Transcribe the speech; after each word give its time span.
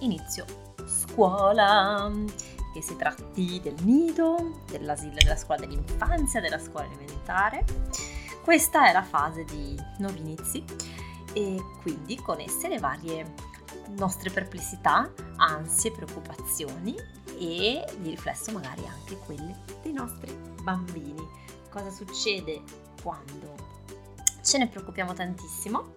inizio 0.00 0.44
scuola, 0.86 2.10
che 2.72 2.82
si 2.82 2.96
tratti 2.96 3.60
del 3.62 3.74
nido, 3.82 4.62
dell'asilo, 4.70 5.14
della 5.14 5.36
scuola 5.36 5.60
dell'infanzia, 5.60 6.40
della 6.40 6.58
scuola 6.58 6.86
elementare. 6.86 7.64
Questa 8.42 8.88
è 8.88 8.92
la 8.92 9.02
fase 9.02 9.44
di 9.44 9.74
nuovi 9.98 10.20
inizi 10.20 10.64
e 11.32 11.62
quindi 11.82 12.16
con 12.16 12.40
esse 12.40 12.68
le 12.68 12.78
varie 12.78 13.34
nostre 13.96 14.30
perplessità, 14.30 15.12
ansie, 15.36 15.92
preoccupazioni 15.92 16.94
e 17.38 17.84
di 17.98 18.10
riflesso 18.10 18.52
magari 18.52 18.86
anche 18.86 19.16
quelle 19.18 19.64
dei 19.82 19.92
nostri 19.92 20.34
bambini. 20.62 21.26
Cosa 21.70 21.90
succede 21.90 22.62
quando 23.02 23.54
ce 24.42 24.58
ne 24.58 24.68
preoccupiamo 24.68 25.12
tantissimo? 25.12 25.94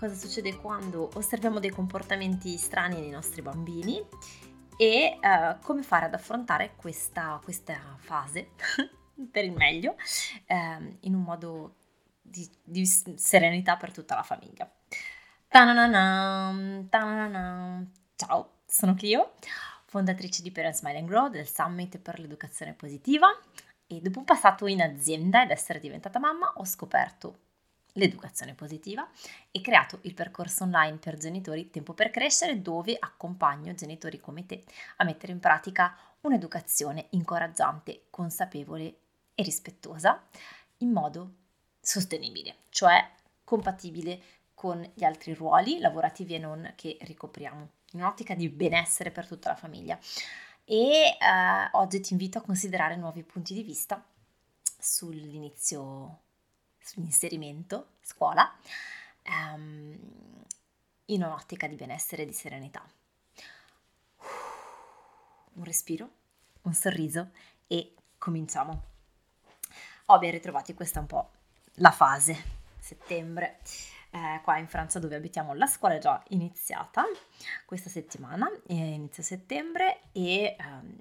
Cosa 0.00 0.14
succede 0.14 0.56
quando 0.56 1.10
osserviamo 1.12 1.60
dei 1.60 1.68
comportamenti 1.68 2.56
strani 2.56 2.98
nei 2.98 3.10
nostri 3.10 3.42
bambini? 3.42 4.02
E 4.78 5.18
uh, 5.20 5.62
come 5.62 5.82
fare 5.82 6.06
ad 6.06 6.14
affrontare 6.14 6.72
questa, 6.74 7.38
questa 7.44 7.78
fase 7.98 8.52
per 9.30 9.44
il 9.44 9.52
meglio 9.52 9.90
uh, 9.90 10.96
in 11.00 11.14
un 11.14 11.20
modo 11.20 11.74
di, 12.18 12.48
di 12.64 12.86
serenità 12.86 13.76
per 13.76 13.92
tutta 13.92 14.14
la 14.14 14.22
famiglia. 14.22 14.72
Ciao, 18.16 18.60
sono 18.64 18.94
Clio, 18.94 19.34
fondatrice 19.84 20.40
di 20.40 20.50
Parent 20.50 20.76
Smile 20.76 20.96
and 20.96 21.08
Grow 21.08 21.28
del 21.28 21.46
Summit 21.46 21.98
per 21.98 22.18
l'educazione 22.20 22.72
positiva 22.72 23.28
e 23.86 24.00
dopo 24.00 24.20
un 24.20 24.24
passato 24.24 24.66
in 24.66 24.80
azienda 24.80 25.42
ed 25.42 25.50
essere 25.50 25.78
diventata 25.78 26.18
mamma 26.18 26.54
ho 26.56 26.64
scoperto 26.64 27.48
l'educazione 27.94 28.54
positiva 28.54 29.08
e 29.50 29.60
creato 29.60 29.98
il 30.02 30.14
percorso 30.14 30.64
online 30.64 30.98
per 30.98 31.16
genitori 31.16 31.70
Tempo 31.70 31.92
per 31.92 32.10
crescere 32.10 32.62
dove 32.62 32.96
accompagno 32.98 33.74
genitori 33.74 34.20
come 34.20 34.46
te 34.46 34.64
a 34.96 35.04
mettere 35.04 35.32
in 35.32 35.40
pratica 35.40 35.96
un'educazione 36.22 37.06
incoraggiante, 37.10 38.04
consapevole 38.10 38.96
e 39.34 39.42
rispettosa 39.42 40.22
in 40.78 40.90
modo 40.90 41.34
sostenibile, 41.80 42.56
cioè 42.68 43.08
compatibile 43.44 44.20
con 44.54 44.86
gli 44.94 45.04
altri 45.04 45.32
ruoli 45.32 45.78
lavorativi 45.78 46.34
e 46.34 46.38
non 46.38 46.72
che 46.76 46.98
ricopriamo, 47.00 47.68
in 47.92 48.00
un'ottica 48.00 48.34
di 48.34 48.48
benessere 48.48 49.10
per 49.10 49.26
tutta 49.26 49.48
la 49.48 49.56
famiglia. 49.56 49.98
E 50.64 51.16
eh, 51.18 51.68
oggi 51.72 52.00
ti 52.00 52.12
invito 52.12 52.38
a 52.38 52.42
considerare 52.42 52.96
nuovi 52.96 53.22
punti 53.22 53.54
di 53.54 53.62
vista 53.62 54.04
sull'inizio, 54.78 56.20
sull'inserimento 56.80 57.92
scuola, 58.00 58.52
ehm, 59.22 59.98
in 61.06 61.22
un'ottica 61.22 61.66
di 61.66 61.76
benessere 61.76 62.22
e 62.22 62.26
di 62.26 62.32
serenità. 62.32 62.84
Un 65.52 65.64
respiro, 65.64 66.10
un 66.62 66.72
sorriso 66.72 67.30
e 67.66 67.94
cominciamo. 68.18 68.88
Oh, 70.06 70.18
ben 70.18 70.30
ritrovati, 70.30 70.74
questa 70.74 70.98
è 70.98 71.02
un 71.02 71.08
po' 71.08 71.30
la 71.74 71.90
fase 71.90 72.58
settembre. 72.78 73.58
Eh, 74.12 74.40
qua 74.42 74.58
in 74.58 74.66
Francia 74.66 74.98
dove 74.98 75.14
abitiamo 75.14 75.54
la 75.54 75.66
scuola 75.66 75.94
è 75.94 75.98
già 75.98 76.20
iniziata 76.30 77.04
questa 77.64 77.88
settimana, 77.88 78.50
inizio 78.66 79.22
settembre 79.22 80.00
e, 80.10 80.56
um, 80.58 80.98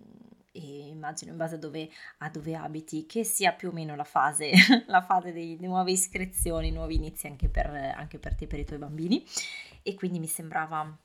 e, 0.52 0.88
immagino 0.88 1.32
in 1.32 1.38
base 1.38 1.56
a 1.56 1.58
dove, 1.58 1.90
a 2.20 2.30
dove, 2.30 2.56
abiti 2.56 3.06
che 3.06 3.24
sia 3.24 3.54
più 3.54 3.70
o 3.70 3.72
meno 3.72 3.96
la 3.96 4.04
fase, 4.04 4.52
la 4.88 5.02
fase 5.02 5.32
di 5.32 5.58
nuove 5.62 5.92
iscrizioni, 5.92 6.72
nuovi 6.72 6.96
inizi 6.96 7.28
anche 7.28 7.50
per, 7.50 7.68
anche 7.68 8.20
per 8.20 8.36
te, 8.36 8.48
per 8.48 8.60
i 8.60 8.66
tuoi 8.66 8.80
bambini. 8.80 9.26
E 9.84 9.96
quindi 9.96 10.20
mi 10.20 10.28
sembrava 10.28 10.98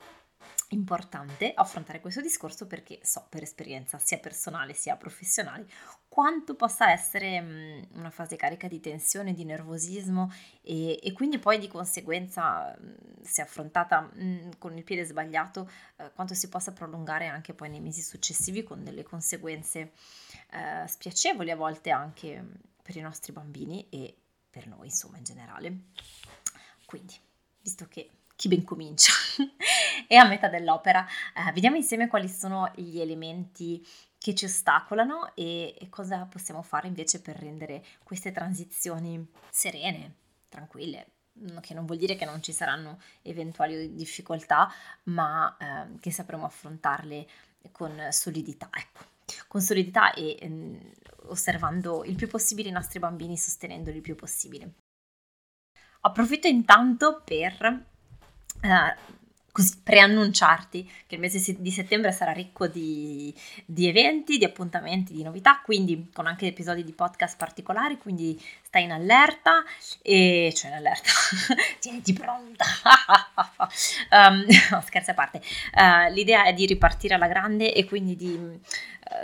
importante 0.69 1.53
affrontare 1.53 1.99
questo 1.99 2.21
discorso 2.21 2.65
perché 2.65 2.99
so 3.03 3.25
per 3.29 3.43
esperienza 3.43 3.99
sia 3.99 4.17
personale 4.17 4.73
sia 4.73 4.95
professionale 4.95 5.67
quanto 6.07 6.55
possa 6.55 6.91
essere 6.91 7.39
mh, 7.39 7.87
una 7.93 8.09
fase 8.09 8.35
carica 8.35 8.67
di 8.67 8.79
tensione, 8.79 9.33
di 9.33 9.43
nervosismo 9.43 10.31
e, 10.61 10.99
e 11.03 11.11
quindi 11.11 11.39
poi 11.39 11.59
di 11.59 11.67
conseguenza 11.67 12.75
mh, 12.79 13.21
se 13.21 13.41
affrontata 13.41 14.01
mh, 14.01 14.57
con 14.57 14.75
il 14.75 14.83
piede 14.83 15.03
sbagliato 15.03 15.69
eh, 15.97 16.11
quanto 16.13 16.33
si 16.33 16.49
possa 16.49 16.71
prolungare 16.71 17.27
anche 17.27 17.53
poi 17.53 17.69
nei 17.69 17.81
mesi 17.81 18.01
successivi 18.01 18.63
con 18.63 18.83
delle 18.83 19.03
conseguenze 19.03 19.91
eh, 20.51 20.87
spiacevoli 20.87 21.51
a 21.51 21.55
volte 21.55 21.89
anche 21.91 22.43
per 22.81 22.95
i 22.95 23.01
nostri 23.01 23.31
bambini 23.33 23.87
e 23.89 24.15
per 24.49 24.67
noi 24.67 24.87
insomma 24.87 25.17
in 25.17 25.23
generale. 25.23 25.77
Quindi, 26.85 27.15
visto 27.61 27.87
che 27.89 28.09
chi 28.35 28.47
ben 28.47 28.63
comincia 28.63 29.11
è 30.07 30.15
a 30.15 30.27
metà 30.27 30.47
dell'opera. 30.47 31.05
Eh, 31.35 31.51
vediamo 31.53 31.77
insieme 31.77 32.07
quali 32.07 32.27
sono 32.27 32.71
gli 32.75 32.99
elementi 32.99 33.85
che 34.17 34.33
ci 34.33 34.45
ostacolano 34.45 35.35
e, 35.35 35.75
e 35.79 35.89
cosa 35.89 36.25
possiamo 36.25 36.61
fare 36.63 36.87
invece 36.87 37.21
per 37.21 37.37
rendere 37.37 37.83
queste 38.03 38.31
transizioni 38.31 39.25
serene, 39.49 40.15
tranquille, 40.49 41.07
che 41.61 41.73
non 41.73 41.85
vuol 41.85 41.97
dire 41.97 42.15
che 42.15 42.25
non 42.25 42.41
ci 42.41 42.51
saranno 42.51 42.99
eventuali 43.21 43.93
difficoltà, 43.93 44.71
ma 45.03 45.55
eh, 45.57 45.99
che 45.99 46.11
sapremo 46.11 46.45
affrontarle 46.45 47.27
con 47.71 48.07
solidità, 48.09 48.69
ecco. 48.71 49.13
Con 49.47 49.61
solidità 49.61 50.13
e 50.13 50.37
eh, 50.39 50.93
osservando 51.27 52.03
il 52.03 52.15
più 52.15 52.27
possibile 52.27 52.69
i 52.69 52.71
nostri 52.71 52.99
bambini, 52.99 53.37
sostenendoli 53.37 53.97
il 53.97 54.01
più 54.01 54.15
possibile. 54.15 54.73
Approfitto 56.01 56.47
intanto 56.47 57.21
per 57.23 57.93
uh, 58.65 59.13
così 59.55 59.79
preannunciarti 59.81 60.91
che 61.07 61.15
il 61.15 61.21
mese 61.21 61.55
di 61.59 61.71
settembre 61.71 62.11
sarà 62.11 62.33
ricco 62.33 62.67
di, 62.67 63.33
di, 63.65 63.87
eventi, 63.87 64.37
di 64.37 64.43
appuntamenti, 64.43 65.13
di 65.13 65.23
novità, 65.23 65.61
quindi 65.63 66.09
con 66.11 66.27
anche 66.27 66.47
episodi 66.47 66.83
di 66.83 66.91
podcast 66.91 67.37
particolari, 67.37 67.97
quindi 67.97 68.37
stai 68.61 68.83
in 68.83 68.91
allerta 68.91 69.63
e 70.01 70.51
cioè 70.53 70.71
in 70.71 70.75
allerta, 70.75 71.09
tieniti 71.79 72.11
pronta. 72.11 72.65
um, 74.11 74.43
no, 74.71 74.81
scherzi 74.85 75.11
a 75.11 75.13
parte. 75.13 75.41
Uh, 75.73 76.11
l'idea 76.11 76.43
è 76.43 76.53
di 76.53 76.65
ripartire 76.65 77.13
alla 77.13 77.27
grande 77.27 77.73
e 77.73 77.85
quindi 77.85 78.17
di 78.17 78.59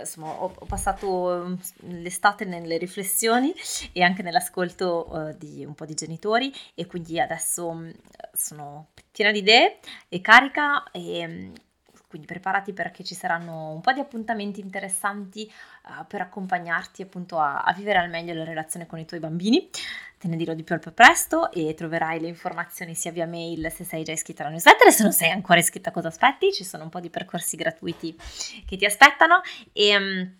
insomma, 0.00 0.42
ho, 0.42 0.52
ho, 0.56 0.66
passato 0.66 1.58
l'estate 1.80 2.44
nelle 2.44 2.78
riflessioni 2.78 3.52
e 3.92 4.02
anche 4.02 4.22
nell'ascolto 4.22 5.08
uh, 5.10 5.36
di 5.36 5.64
un 5.64 5.74
po' 5.74 5.84
di 5.84 5.94
genitori 5.94 6.52
e 6.74 6.86
quindi 6.86 7.20
adesso 7.20 7.90
sono 8.32 8.88
piena 9.10 9.32
di 9.32 9.38
idee 9.38 9.78
e 10.08 10.20
carica 10.20 10.84
e 10.90 11.26
mm, 11.26 11.54
quindi 12.08 12.26
preparati 12.26 12.72
perché 12.72 13.02
ci 13.02 13.14
saranno 13.14 13.70
un 13.70 13.80
po' 13.80 13.92
di 13.92 14.00
appuntamenti 14.00 14.60
interessanti 14.60 15.50
uh, 15.84 16.06
per 16.06 16.20
accompagnarti 16.20 17.02
appunto 17.02 17.38
a, 17.38 17.62
a, 17.62 17.72
vivere 17.72 17.98
al 17.98 18.10
meglio 18.10 18.34
la 18.34 18.44
relazione 18.44 18.86
con 18.86 18.98
i 18.98 19.06
tuoi 19.06 19.20
bambini. 19.20 19.68
Te 20.22 20.28
ne 20.28 20.36
dirò 20.36 20.54
di 20.54 20.62
più 20.62 20.76
al 20.76 20.80
più 20.80 20.94
presto 20.94 21.50
e 21.50 21.74
troverai 21.74 22.20
le 22.20 22.28
informazioni 22.28 22.94
sia 22.94 23.10
via 23.10 23.26
mail 23.26 23.72
se 23.72 23.82
sei 23.82 24.04
già 24.04 24.12
iscritta 24.12 24.42
alla 24.42 24.52
newsletter 24.52 24.86
e 24.86 24.92
se 24.92 25.02
non 25.02 25.12
sei 25.12 25.30
ancora 25.30 25.58
iscritta 25.58 25.90
cosa 25.90 26.06
aspetti, 26.06 26.52
ci 26.52 26.62
sono 26.62 26.84
un 26.84 26.90
po' 26.90 27.00
di 27.00 27.10
percorsi 27.10 27.56
gratuiti 27.56 28.16
che 28.64 28.76
ti 28.76 28.84
aspettano 28.84 29.40
e... 29.72 29.96
Um, 29.96 30.36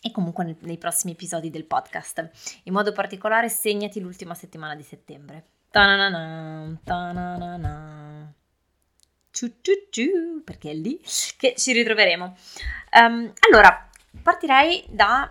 e 0.00 0.10
comunque 0.10 0.56
nei, 0.60 0.78
prossimi 0.78 1.12
episodi 1.12 1.50
del 1.50 1.64
podcast. 1.64 2.30
In 2.62 2.72
modo 2.72 2.92
particolare 2.92 3.50
segnati 3.50 4.00
l'ultima 4.00 4.34
settimana 4.34 4.74
di 4.74 4.84
settembre. 4.84 5.44
Ciu, 9.32 9.56
ciu, 9.60 9.72
ciu, 9.90 10.42
perché 10.44 10.70
è 10.70 10.74
lì 10.74 10.98
che 11.36 11.54
ci 11.56 11.72
ritroveremo. 11.72 12.36
Um, 12.92 13.32
allora, 13.50 13.90
partirei 14.22 14.84
da... 14.88 15.30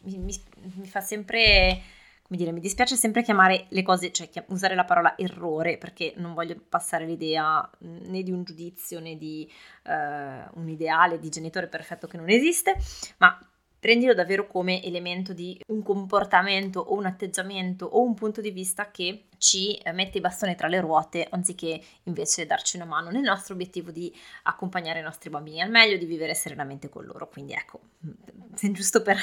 Mi, 0.00 0.16
mi, 0.16 0.42
mi, 0.74 0.86
fa 0.88 1.00
sempre... 1.00 1.92
Come 2.34 2.46
dire, 2.46 2.52
mi 2.52 2.66
dispiace 2.66 2.96
sempre 2.96 3.22
chiamare 3.22 3.66
le 3.68 3.82
cose, 3.82 4.10
cioè 4.10 4.28
usare 4.48 4.74
la 4.74 4.84
parola 4.84 5.16
errore, 5.16 5.78
perché 5.78 6.14
non 6.16 6.34
voglio 6.34 6.56
passare 6.68 7.06
l'idea 7.06 7.70
né 7.78 8.24
di 8.24 8.32
un 8.32 8.42
giudizio 8.42 8.98
né 8.98 9.16
di 9.16 9.48
uh, 9.84 10.58
un 10.58 10.68
ideale 10.68 11.20
di 11.20 11.28
genitore 11.28 11.68
perfetto 11.68 12.08
che 12.08 12.16
non 12.16 12.28
esiste, 12.28 12.76
ma 13.18 13.38
prendilo 13.78 14.14
davvero 14.14 14.48
come 14.48 14.82
elemento 14.82 15.32
di 15.32 15.60
un 15.68 15.84
comportamento 15.84 16.80
o 16.80 16.96
un 16.96 17.06
atteggiamento 17.06 17.86
o 17.86 18.02
un 18.02 18.14
punto 18.14 18.40
di 18.40 18.50
vista 18.50 18.90
che 18.90 19.26
ci 19.38 19.76
eh, 19.76 19.92
mette 19.92 20.18
i 20.18 20.20
bastoni 20.20 20.56
tra 20.56 20.66
le 20.66 20.80
ruote 20.80 21.28
anziché 21.30 21.80
invece 22.04 22.46
darci 22.46 22.74
una 22.74 22.86
mano 22.86 23.10
nel 23.10 23.22
nostro 23.22 23.54
obiettivo 23.54 23.92
di 23.92 24.12
accompagnare 24.42 24.98
i 24.98 25.02
nostri 25.02 25.30
bambini 25.30 25.60
al 25.60 25.70
meglio, 25.70 25.98
di 25.98 26.06
vivere 26.06 26.34
serenamente 26.34 26.88
con 26.88 27.04
loro. 27.04 27.28
Quindi 27.28 27.52
ecco, 27.52 27.78
giusto 28.72 29.02
per 29.02 29.18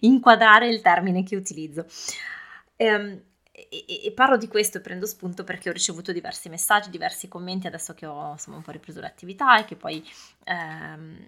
inquadrare 0.00 0.68
il 0.68 0.82
termine 0.82 1.22
che 1.22 1.36
utilizzo. 1.36 1.86
Ehm, 2.80 3.22
e, 3.52 3.84
e, 4.06 4.12
parlo 4.12 4.38
di 4.38 4.48
questo 4.48 4.78
e 4.78 4.80
prendo 4.80 5.04
spunto 5.04 5.44
perché 5.44 5.68
ho 5.68 5.72
ricevuto 5.72 6.12
diversi 6.12 6.48
messaggi, 6.48 6.88
diversi 6.88 7.28
commenti 7.28 7.66
adesso 7.66 7.92
che 7.92 8.06
ho 8.06 8.32
insomma, 8.32 8.56
un 8.56 8.62
po' 8.62 8.70
ripreso 8.70 9.00
l'attività 9.00 9.58
e 9.58 9.66
che 9.66 9.76
poi 9.76 10.02
ehm, 10.44 11.26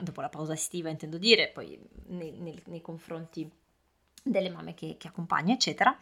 dopo 0.00 0.20
la 0.20 0.28
pausa 0.28 0.54
estiva 0.54 0.88
intendo 0.88 1.16
dire, 1.16 1.50
poi 1.54 1.78
nei, 2.06 2.32
nei, 2.40 2.60
nei 2.66 2.80
confronti 2.80 3.48
delle 4.24 4.50
mamme 4.50 4.74
che, 4.74 4.96
che 4.98 5.06
accompagno 5.06 5.52
eccetera. 5.52 5.96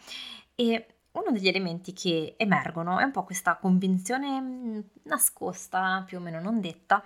E 0.55 0.87
uno 1.13 1.31
degli 1.31 1.49
elementi 1.49 1.93
che 1.93 2.35
emergono 2.39 2.99
è 2.99 3.03
un 3.05 3.11
po' 3.11 3.25
questa 3.25 3.57
convinzione 3.57 4.41
mm, 4.41 4.79
nascosta, 5.03 6.05
più 6.07 6.17
o 6.17 6.21
meno 6.23 6.41
non 6.41 6.61
detta, 6.63 7.05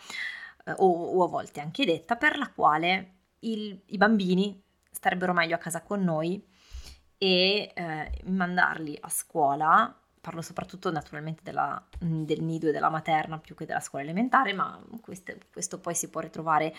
eh, 0.65 0.73
o, 0.77 0.87
o, 0.87 1.25
a 1.25 1.29
volte 1.29 1.61
anche 1.61 1.85
detta, 1.85 2.15
per 2.15 2.39
la 2.39 2.51
quale 2.51 3.15
il, 3.41 3.81
i 3.87 3.97
bambini 3.97 4.63
starebbero 4.93 5.33
meglio 5.33 5.57
a 5.57 5.59
casa 5.59 5.83
con 5.83 6.05
noi 6.05 6.47
e 7.23 7.71
eh, 7.75 8.11
mandarli 8.25 8.97
a 8.99 9.11
scuola, 9.11 9.95
parlo 10.23 10.41
soprattutto 10.41 10.91
naturalmente 10.91 11.43
della, 11.43 11.83
del 11.99 12.43
nido 12.43 12.69
e 12.69 12.73
della 12.73 12.89
materna 12.89 13.39
più 13.39 13.55
che 13.55 13.67
della 13.67 13.81
scuola 13.81 14.05
elementare, 14.05 14.55
ma 14.55 14.83
questo, 15.03 15.35
questo 15.53 15.79
poi 15.79 15.95
si 15.95 16.09
può 16.09 16.23
ritrovare 16.23 16.75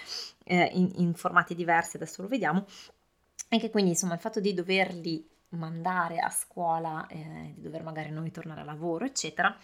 eh, 0.45 0.71
in, 0.73 0.91
in 0.95 1.13
formati 1.13 1.53
diversi, 1.53 1.97
adesso 1.97 2.23
lo 2.23 2.27
vediamo, 2.27 2.65
e 3.49 3.59
che 3.59 3.69
quindi 3.69 3.91
insomma 3.91 4.15
il 4.15 4.19
fatto 4.19 4.39
di 4.39 4.55
doverli 4.55 5.29
mandare 5.51 6.19
a 6.19 6.29
scuola, 6.29 7.07
eh, 7.07 7.53
di 7.55 7.61
dover 7.61 7.83
magari 7.83 8.09
noi 8.11 8.31
tornare 8.31 8.61
a 8.61 8.65
lavoro, 8.65 9.05
eccetera, 9.05 9.55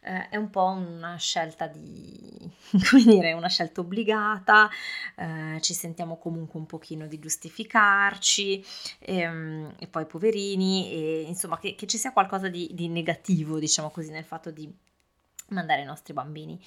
eh, 0.00 0.28
è 0.28 0.36
un 0.36 0.50
po' 0.50 0.64
una 0.66 1.16
scelta 1.16 1.66
di, 1.66 2.50
come 2.90 3.02
dire, 3.04 3.32
una 3.32 3.48
scelta 3.48 3.80
obbligata, 3.80 4.68
eh, 5.16 5.58
ci 5.60 5.74
sentiamo 5.74 6.18
comunque 6.18 6.58
un 6.58 6.66
pochino 6.66 7.06
di 7.06 7.18
giustificarci 7.18 8.64
ehm, 9.00 9.74
e 9.78 9.86
poi 9.88 10.06
poverini, 10.06 10.90
e, 10.92 11.22
insomma 11.22 11.58
che, 11.58 11.74
che, 11.74 11.86
ci 11.86 11.98
sia 11.98 12.12
qualcosa 12.12 12.48
di, 12.48 12.70
di 12.72 12.88
negativo, 12.88 13.58
diciamo 13.58 13.90
così, 13.90 14.10
nel 14.10 14.24
fatto 14.24 14.50
di 14.50 14.72
mandare 15.48 15.82
i 15.82 15.84
nostri 15.84 16.12
bambini 16.12 16.60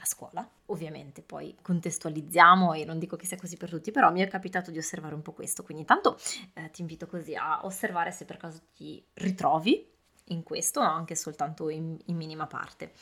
a 0.00 0.04
scuola. 0.04 0.48
Ovviamente 0.66 1.22
poi 1.22 1.56
contestualizziamo 1.60 2.72
e 2.72 2.84
non 2.84 2.98
dico 2.98 3.16
che 3.16 3.26
sia 3.26 3.36
così 3.36 3.56
per 3.56 3.70
tutti, 3.70 3.90
però 3.90 4.10
mi 4.10 4.20
è 4.20 4.28
capitato 4.28 4.70
di 4.70 4.78
osservare 4.78 5.14
un 5.14 5.22
po' 5.22 5.32
questo, 5.32 5.62
quindi 5.62 5.82
intanto 5.82 6.18
eh, 6.54 6.70
ti 6.70 6.80
invito 6.80 7.06
così 7.06 7.34
a 7.34 7.64
osservare 7.64 8.10
se 8.10 8.24
per 8.24 8.36
caso 8.36 8.60
ti 8.74 9.04
ritrovi 9.14 9.88
in 10.30 10.42
questo, 10.42 10.80
anche 10.80 11.14
soltanto 11.14 11.68
in, 11.68 11.96
in 12.06 12.16
minima 12.16 12.46
parte. 12.46 12.92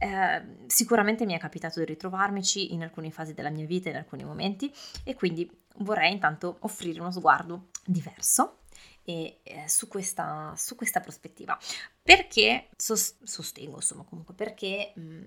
Eh, 0.00 0.56
sicuramente 0.66 1.26
mi 1.26 1.34
è 1.34 1.38
capitato 1.38 1.80
di 1.80 1.86
ritrovarmici 1.86 2.72
in 2.72 2.82
alcune 2.82 3.10
fasi 3.10 3.34
della 3.34 3.50
mia 3.50 3.66
vita, 3.66 3.88
in 3.88 3.96
alcuni 3.96 4.24
momenti, 4.24 4.72
e 5.04 5.14
quindi 5.14 5.50
vorrei 5.78 6.12
intanto 6.12 6.56
offrire 6.60 7.00
uno 7.00 7.10
sguardo 7.10 7.68
diverso 7.84 8.58
e, 9.08 9.40
eh, 9.42 9.64
su, 9.68 9.88
questa, 9.88 10.52
su, 10.54 10.76
questa, 10.76 11.00
prospettiva. 11.00 11.58
Perché 12.02 12.68
sos- 12.76 13.16
sostengo, 13.22 13.76
insomma, 13.76 14.04
comunque, 14.04 14.34
perché 14.34 14.92
mh, 14.94 15.00
mm, 15.00 15.26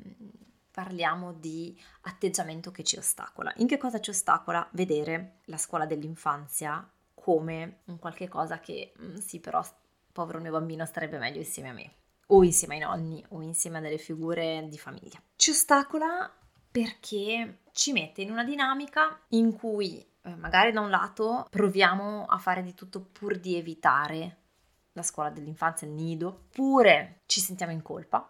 parliamo 0.69 1.33
di 1.33 1.75
atteggiamento 2.01 2.69
che 2.69 2.83
ci 2.83 2.97
ostacola. 2.97 3.51
In 3.55 3.65
che 3.65 3.79
cosa 3.79 3.99
ci 3.99 4.11
ostacola? 4.11 4.69
Vedere 4.73 5.39
la 5.45 5.57
scuola 5.57 5.87
dell'infanzia 5.87 6.87
come 7.15 7.79
un 7.85 7.97
qualche 7.97 8.27
cosa 8.27 8.59
che 8.59 8.93
mh, 8.95 9.03
mm, 9.03 9.15
sì, 9.15 9.39
però 9.39 9.65
povero 10.11 10.39
mio 10.39 10.51
bambino 10.51 10.85
starebbe 10.85 11.17
meglio 11.17 11.39
insieme 11.39 11.69
a 11.69 11.73
me, 11.73 11.93
o 12.27 12.43
insieme 12.43 12.75
ai 12.75 12.81
nonni, 12.81 13.25
o 13.29 13.41
insieme 13.41 13.79
a 13.79 13.81
delle 13.81 13.97
figure 13.97 14.67
di 14.69 14.77
famiglia. 14.77 15.19
Ci 15.35 15.49
ostacola 15.49 16.31
perché 16.69 17.61
ci 17.71 17.93
mette 17.93 18.21
in 18.21 18.29
una 18.29 18.43
dinamica 18.43 19.21
in 19.29 19.53
cui 19.53 20.07
magari 20.35 20.71
da 20.71 20.81
un 20.81 20.89
lato 20.89 21.47
proviamo 21.49 22.25
a 22.25 22.37
fare 22.37 22.63
di 22.63 22.73
tutto 22.73 23.01
pur 23.01 23.37
di 23.39 23.55
evitare 23.55 24.37
la 24.93 25.03
scuola 25.03 25.29
dell'infanzia, 25.29 25.87
il 25.87 25.93
nido, 25.93 26.27
oppure 26.27 27.21
ci 27.25 27.39
sentiamo 27.39 27.71
in 27.71 27.81
colpa 27.81 28.29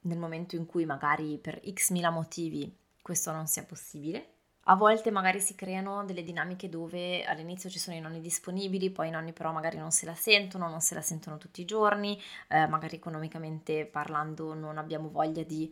nel 0.00 0.18
momento 0.18 0.56
in 0.56 0.66
cui 0.66 0.84
magari 0.84 1.38
per 1.38 1.60
x 1.72 1.90
mila 1.90 2.10
motivi 2.10 2.76
questo 3.00 3.32
non 3.32 3.46
sia 3.46 3.64
possibile. 3.64 4.30
A 4.66 4.76
volte 4.76 5.10
magari 5.10 5.40
si 5.40 5.54
creano 5.54 6.04
delle 6.06 6.22
dinamiche 6.22 6.70
dove 6.70 7.22
all'inizio 7.24 7.68
ci 7.68 7.78
sono 7.78 7.96
i 7.96 8.00
nonni 8.00 8.20
disponibili, 8.20 8.90
poi 8.90 9.08
i 9.08 9.10
nonni 9.10 9.34
però 9.34 9.52
magari 9.52 9.76
non 9.76 9.90
se 9.90 10.06
la 10.06 10.14
sentono, 10.14 10.70
non 10.70 10.80
se 10.80 10.94
la 10.94 11.02
sentono 11.02 11.36
tutti 11.36 11.60
i 11.60 11.66
giorni, 11.66 12.18
eh, 12.48 12.66
magari 12.66 12.96
economicamente 12.96 13.84
parlando 13.84 14.54
non 14.54 14.78
abbiamo 14.78 15.10
voglia 15.10 15.42
di 15.42 15.70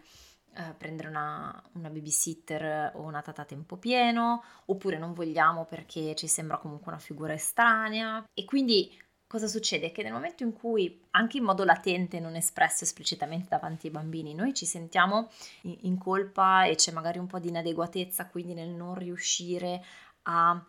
eh, 0.55 0.75
prendere 0.77 1.09
una, 1.09 1.63
una, 1.73 1.89
babysitter 1.89 2.93
o 2.97 3.03
una 3.03 3.23
tata 3.23 3.43
a 3.43 3.47
tempo 3.47 3.77
pieno, 3.77 4.43
oppure 4.67 4.99
non 4.99 5.15
vogliamo 5.15 5.65
perché 5.65 6.15
ci 6.15 6.27
sembra 6.27 6.59
comunque 6.59 6.93
una 6.93 7.01
figura 7.01 7.33
estranea. 7.33 8.23
E 8.35 8.45
quindi 8.45 8.95
cosa 9.27 9.47
succede? 9.47 9.93
Che 9.93 10.03
nel 10.03 10.13
momento 10.13 10.43
in 10.43 10.53
cui, 10.53 11.01
anche 11.13 11.39
in 11.39 11.45
modo 11.45 11.65
latente, 11.65 12.21
non 12.21 12.35
espresso 12.35 12.85
esplicitamente 12.85 13.47
davanti 13.49 13.87
ai 13.87 13.93
bambini, 13.93 14.35
noi 14.35 14.53
ci 14.53 14.67
sentiamo 14.67 15.31
in, 15.63 15.77
in 15.83 15.97
colpa 15.99 16.65
e 16.65 16.75
c'è 16.75 16.93
magari 16.93 17.19
un 17.19 17.27
po' 17.27 17.39
di 17.39 17.49
inadeguatezza, 17.49 18.27
quindi 18.27 18.53
nel 18.53 18.69
non 18.69 18.95
riuscire 18.95 19.83
a 20.25 20.63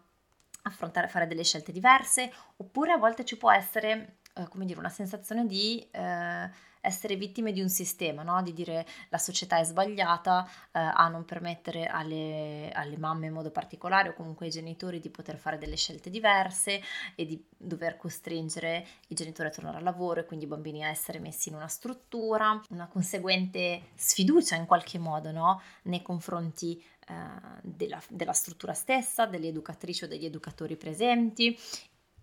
affrontare, 0.62 1.10
fare 1.10 1.28
delle 1.28 1.44
scelte 1.44 1.74
diverse, 1.74 2.32
oppure 2.56 2.94
a 2.94 2.98
volte 2.98 3.26
ci 3.26 3.36
può 3.36 3.52
essere, 3.52 4.20
eh, 4.36 4.48
come 4.48 4.64
dire, 4.64 4.80
una 4.80 4.88
sensazione 4.88 5.46
di... 5.46 5.86
Eh, 5.92 6.72
essere 6.84 7.16
vittime 7.16 7.54
di 7.54 7.62
un 7.62 7.70
sistema, 7.70 8.24
no? 8.24 8.44
di 8.44 8.54
dire 8.54 8.86
la 9.08 9.18
società 9.18 9.58
è 9.58 9.64
sbagliata 9.64 10.46
eh, 10.46 10.80
a 10.80 11.08
non 11.08 11.24
permettere 11.24 11.86
alle, 11.86 12.70
alle, 12.74 12.98
mamme 12.98 13.28
in 13.28 13.34
modo 13.34 13.52
particolare 13.52 14.10
o 14.10 14.14
comunque 14.14 14.48
ai 14.48 14.52
genitori 14.52 15.00
di 15.00 15.10
poter 15.10 15.38
fare 15.38 15.58
delle 15.58 15.78
scelte 15.78 16.10
diverse 16.10 16.82
e 17.16 17.26
di 17.26 17.42
dover 17.56 17.96
costringere 17.96 18.86
i 19.08 19.16
genitori 19.16 19.48
a 19.48 19.52
tornare 19.52 19.78
al 19.78 19.84
lavoro 19.84 20.20
e 20.20 20.26
quindi 20.26 20.44
i 20.44 20.50
bambini 20.50 20.84
a 20.84 20.90
essere 20.90 21.20
messi 21.20 21.48
in 21.48 21.56
una 21.56 21.68
struttura, 21.68 22.62
una 22.72 22.88
conseguente 22.88 23.92
sfiducia 23.96 24.56
in 24.56 24.66
qualche 24.66 25.00
modo 25.00 25.32
no? 25.32 25.62
nei 25.84 26.02
confronti 26.02 26.84
eh, 27.08 27.14
della, 27.62 28.02
della, 28.10 28.34
struttura 28.34 28.74
stessa, 28.74 29.26
delle 29.26 29.48
educatrici 29.48 30.04
o 30.04 30.08
degli 30.08 30.26
educatori 30.26 30.76
presenti 30.76 31.58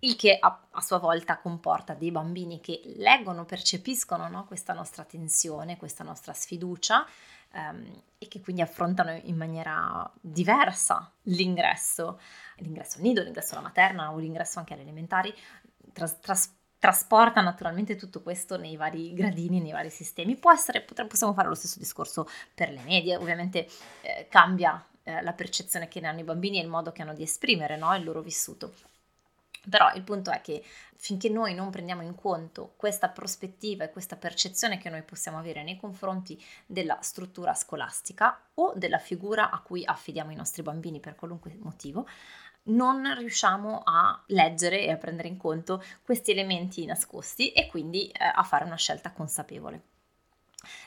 il 0.01 0.17
che 0.17 0.37
a, 0.39 0.61
a, 0.71 0.81
sua 0.81 0.99
volta 0.99 1.39
comporta 1.39 1.95
dei 1.95 2.11
bambini 2.11 2.61
che 2.61 2.81
leggono, 2.97 3.45
percepiscono 3.45 4.29
no? 4.29 4.45
questa 4.47 4.73
nostra 4.73 5.05
tensione, 5.05 5.77
questa 5.77 6.05
nostra 6.05 6.33
sfiducia 6.33 7.07
ehm, 7.53 8.03
e 8.19 8.29
che 8.29 8.41
quindi 8.41 8.63
affrontano 8.63 9.19
in 9.25 9.37
maniera 9.37 10.11
diversa 10.21 11.11
l'ingresso, 11.23 12.21
l'ingresso 12.57 12.97
al 12.97 13.03
nido, 13.03 13.23
l'ingresso 13.23 13.53
alla 13.53 13.63
materna 13.63 14.13
o 14.13 14.19
l'ingresso 14.19 14.59
anche 14.59 14.73
alle 14.73 14.83
elementari, 14.83 15.35
tras, 15.93 16.19
tras, 16.21 16.55
trasporta 16.79 17.43
naturalmente 17.43 17.95
tutto 17.95 18.23
questo 18.23 18.57
nei 18.57 18.77
vari 18.77 19.13
gradini, 19.13 19.61
nei 19.61 19.73
vari 19.73 19.91
sistemi. 19.91 20.37
Può 20.37 20.51
essere, 20.51 20.81
possiamo 20.81 21.35
fare 21.35 21.49
lo 21.49 21.55
stesso 21.55 21.79
discorso 21.79 22.27
per 22.55 22.71
le 22.71 22.81
medie, 22.85 23.17
ovviamente 23.17 23.69
eh, 24.01 24.27
cambia 24.31 24.83
eh, 25.03 25.21
la 25.21 25.35
percezione 25.35 25.89
che 25.89 26.01
ne 26.01 26.09
hanno 26.09 26.21
i 26.21 26.25
bambini 26.25 26.59
e 26.59 26.63
il 26.63 26.69
modo 26.69 26.91
che 26.91 27.03
hanno 27.03 27.13
di 27.13 27.23
esprimere 27.23 27.77
no? 27.77 27.95
il 27.95 28.03
loro 28.03 28.23
vissuto. 28.23 28.73
Però 29.71 29.93
il 29.95 30.03
punto 30.03 30.31
è 30.31 30.41
che 30.41 30.63
finché 30.97 31.31
noi 31.31 31.55
non 31.55 31.71
prendiamo 31.71 32.03
in 32.03 32.15
conto 32.15 32.75
questa 32.77 33.09
prospettiva 33.09 33.85
e 33.85 33.91
questa 33.91 34.17
percezione 34.17 34.77
che 34.77 34.91
noi 34.91 35.03
possiamo 35.03 35.39
avere 35.39 35.63
nei 35.63 35.79
confronti 35.79 36.43
della 36.67 36.99
struttura 37.01 37.55
scolastica 37.55 38.39
o 38.55 38.73
della 38.75 38.99
figura 38.99 39.51
a 39.51 39.61
cui 39.61 39.85
affidiamo 39.85 40.33
i 40.33 40.37
nostri 40.37 40.63
bambini 40.63 41.01
per 41.01 41.15
qualunque 41.15 41.57
motivo, 41.61 42.07
non 42.65 43.15
riusciamo 43.17 43.81
a 43.85 44.23
leggere 44.27 44.85
e 44.85 44.91
a 44.91 44.97
prendere 44.97 45.29
in 45.29 45.39
conto 45.39 45.83
questi 46.03 46.33
elementi 46.33 46.85
nascosti 46.85 47.53
e 47.53 47.67
quindi 47.69 48.09
eh, 48.09 48.31
a 48.35 48.43
fare 48.43 48.65
una 48.65 48.77
scelta 48.77 49.13
consapevole. 49.13 49.83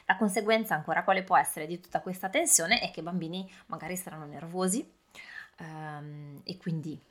La 0.05 0.17
conseguenza 0.17 0.75
ancora 0.75 1.03
quale 1.03 1.23
può 1.23 1.35
essere 1.37 1.65
di 1.65 1.79
tutta 1.79 2.01
questa 2.01 2.29
tensione 2.29 2.79
è 2.79 2.91
che 2.91 2.99
i 2.99 3.03
bambini 3.03 3.49
magari 3.67 3.95
saranno 3.95 4.25
nervosi 4.25 4.87
ehm, 5.57 6.41
e 6.43 6.57
quindi 6.57 7.01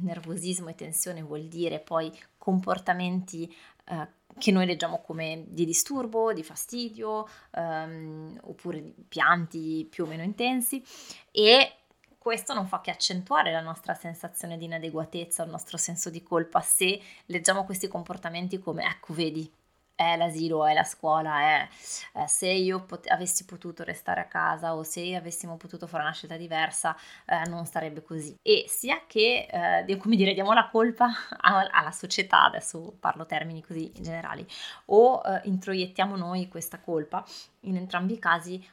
nervosismo 0.00 0.68
e 0.68 0.74
tensione 0.74 1.22
vuol 1.22 1.46
dire 1.46 1.80
poi 1.80 2.12
comportamenti 2.36 3.52
eh, 3.84 4.08
che 4.38 4.52
noi 4.52 4.66
leggiamo 4.66 5.00
come 5.00 5.44
di 5.48 5.64
disturbo, 5.64 6.32
di 6.32 6.42
fastidio, 6.42 7.28
ehm, 7.52 8.40
oppure 8.42 8.94
pianti 9.08 9.86
più 9.90 10.04
o 10.04 10.06
meno 10.06 10.22
intensi 10.22 10.82
e 11.30 11.72
questo 12.18 12.52
non 12.52 12.66
fa 12.66 12.80
che 12.80 12.90
accentuare 12.90 13.50
la 13.50 13.60
nostra 13.60 13.94
sensazione 13.94 14.58
di 14.58 14.66
inadeguatezza, 14.66 15.44
il 15.44 15.50
nostro 15.50 15.76
senso 15.76 16.10
di 16.10 16.22
colpa 16.22 16.60
se 16.60 17.00
leggiamo 17.26 17.64
questi 17.64 17.88
comportamenti 17.88 18.58
come 18.58 18.84
ecco 18.84 19.14
vedi 19.14 19.50
è 19.98 20.16
l'asilo, 20.16 20.64
è 20.64 20.74
la 20.74 20.84
scuola, 20.84 21.40
è 21.40 21.68
eh, 22.14 22.28
se 22.28 22.46
io 22.48 22.84
pot- 22.84 23.10
avessi 23.10 23.44
potuto 23.44 23.82
restare 23.82 24.20
a 24.20 24.26
casa 24.26 24.76
o 24.76 24.84
se 24.84 25.16
avessimo 25.16 25.56
potuto 25.56 25.88
fare 25.88 26.04
una 26.04 26.12
scelta 26.12 26.36
diversa 26.36 26.96
eh, 27.26 27.48
non 27.48 27.66
sarebbe 27.66 28.04
così. 28.04 28.36
E 28.40 28.66
sia 28.68 29.02
che, 29.08 29.48
eh, 29.50 29.96
come 29.96 30.14
dire, 30.14 30.34
diamo 30.34 30.52
la 30.52 30.68
colpa 30.68 31.06
a- 31.40 31.68
alla 31.72 31.90
società, 31.90 32.44
adesso 32.44 32.96
parlo 33.00 33.26
termini 33.26 33.60
così 33.60 33.90
generali, 33.98 34.46
o 34.86 35.20
eh, 35.24 35.40
introiettiamo 35.48 36.14
noi 36.14 36.46
questa 36.46 36.78
colpa, 36.78 37.24
in 37.62 37.74
entrambi 37.74 38.12
i 38.12 38.18
casi 38.20 38.64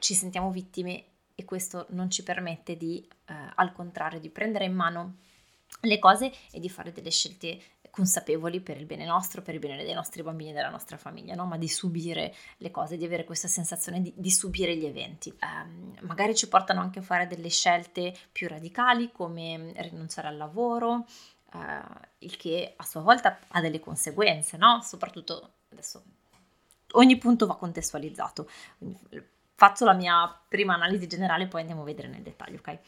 ci 0.00 0.12
sentiamo 0.12 0.50
vittime 0.50 1.04
e 1.34 1.46
questo 1.46 1.86
non 1.90 2.10
ci 2.10 2.22
permette 2.22 2.76
di, 2.76 3.08
eh, 3.26 3.34
al 3.54 3.72
contrario, 3.72 4.20
di 4.20 4.28
prendere 4.28 4.66
in 4.66 4.74
mano 4.74 5.14
le 5.80 5.98
cose 5.98 6.30
e 6.50 6.60
di 6.60 6.68
fare 6.68 6.92
delle 6.92 7.10
scelte 7.10 7.58
consapevoli 7.92 8.62
per 8.62 8.78
il 8.78 8.86
bene 8.86 9.04
nostro, 9.04 9.42
per 9.42 9.52
il 9.52 9.60
bene 9.60 9.84
dei 9.84 9.92
nostri 9.92 10.22
bambini 10.22 10.48
e 10.48 10.52
della 10.54 10.70
nostra 10.70 10.96
famiglia, 10.96 11.34
no? 11.34 11.44
ma 11.44 11.58
di 11.58 11.68
subire 11.68 12.34
le 12.56 12.70
cose, 12.70 12.96
di 12.96 13.04
avere 13.04 13.24
questa 13.24 13.48
sensazione 13.48 14.00
di, 14.00 14.14
di 14.16 14.30
subire 14.30 14.74
gli 14.74 14.86
eventi. 14.86 15.30
Um, 15.42 15.94
magari 16.00 16.34
ci 16.34 16.48
portano 16.48 16.80
anche 16.80 17.00
a 17.00 17.02
fare 17.02 17.26
delle 17.26 17.50
scelte 17.50 18.16
più 18.32 18.48
radicali 18.48 19.12
come 19.12 19.74
rinunciare 19.76 20.28
al 20.28 20.38
lavoro, 20.38 21.04
eh, 21.52 21.58
il 22.20 22.34
che 22.38 22.72
a 22.74 22.84
sua 22.84 23.02
volta 23.02 23.38
ha 23.48 23.60
delle 23.60 23.78
conseguenze, 23.78 24.56
no? 24.56 24.80
Soprattutto 24.82 25.50
adesso 25.68 26.02
ogni 26.92 27.18
punto 27.18 27.46
va 27.46 27.56
contestualizzato. 27.56 28.48
Faccio 29.54 29.84
la 29.84 29.92
mia 29.92 30.34
prima 30.48 30.72
analisi 30.74 31.06
generale, 31.06 31.46
poi 31.46 31.60
andiamo 31.60 31.82
a 31.82 31.84
vedere 31.84 32.08
nel 32.08 32.22
dettaglio, 32.22 32.56
ok? 32.56 32.78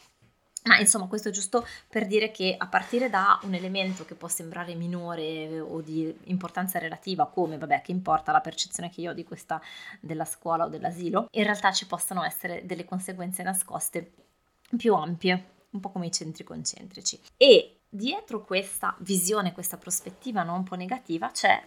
Ma 0.65 0.79
insomma, 0.79 1.07
questo 1.07 1.29
è 1.29 1.31
giusto 1.31 1.65
per 1.87 2.07
dire 2.07 2.31
che 2.31 2.55
a 2.57 2.67
partire 2.67 3.09
da 3.09 3.39
un 3.43 3.53
elemento 3.53 4.03
che 4.03 4.15
può 4.15 4.27
sembrare 4.27 4.73
minore 4.73 5.59
o 5.59 5.81
di 5.81 6.13
importanza 6.25 6.79
relativa, 6.79 7.27
come 7.27 7.57
vabbè, 7.57 7.81
che 7.81 7.91
importa 7.91 8.31
la 8.31 8.41
percezione 8.41 8.89
che 8.89 9.01
io 9.01 9.11
ho 9.11 9.13
di 9.13 9.23
questa 9.23 9.61
della 9.99 10.25
scuola 10.25 10.65
o 10.65 10.69
dell'asilo, 10.69 11.27
in 11.31 11.43
realtà 11.43 11.71
ci 11.71 11.85
possono 11.85 12.23
essere 12.23 12.65
delle 12.65 12.85
conseguenze 12.85 13.43
nascoste 13.43 14.11
più 14.75 14.95
ampie, 14.95 15.45
un 15.69 15.79
po' 15.79 15.91
come 15.91 16.07
i 16.07 16.11
centri 16.11 16.43
concentrici. 16.43 17.19
E 17.37 17.81
dietro 17.87 18.43
questa 18.43 18.95
visione, 18.99 19.51
questa 19.51 19.77
prospettiva 19.77 20.41
non 20.41 20.57
un 20.57 20.63
po' 20.63 20.75
negativa, 20.75 21.29
c'è 21.29 21.61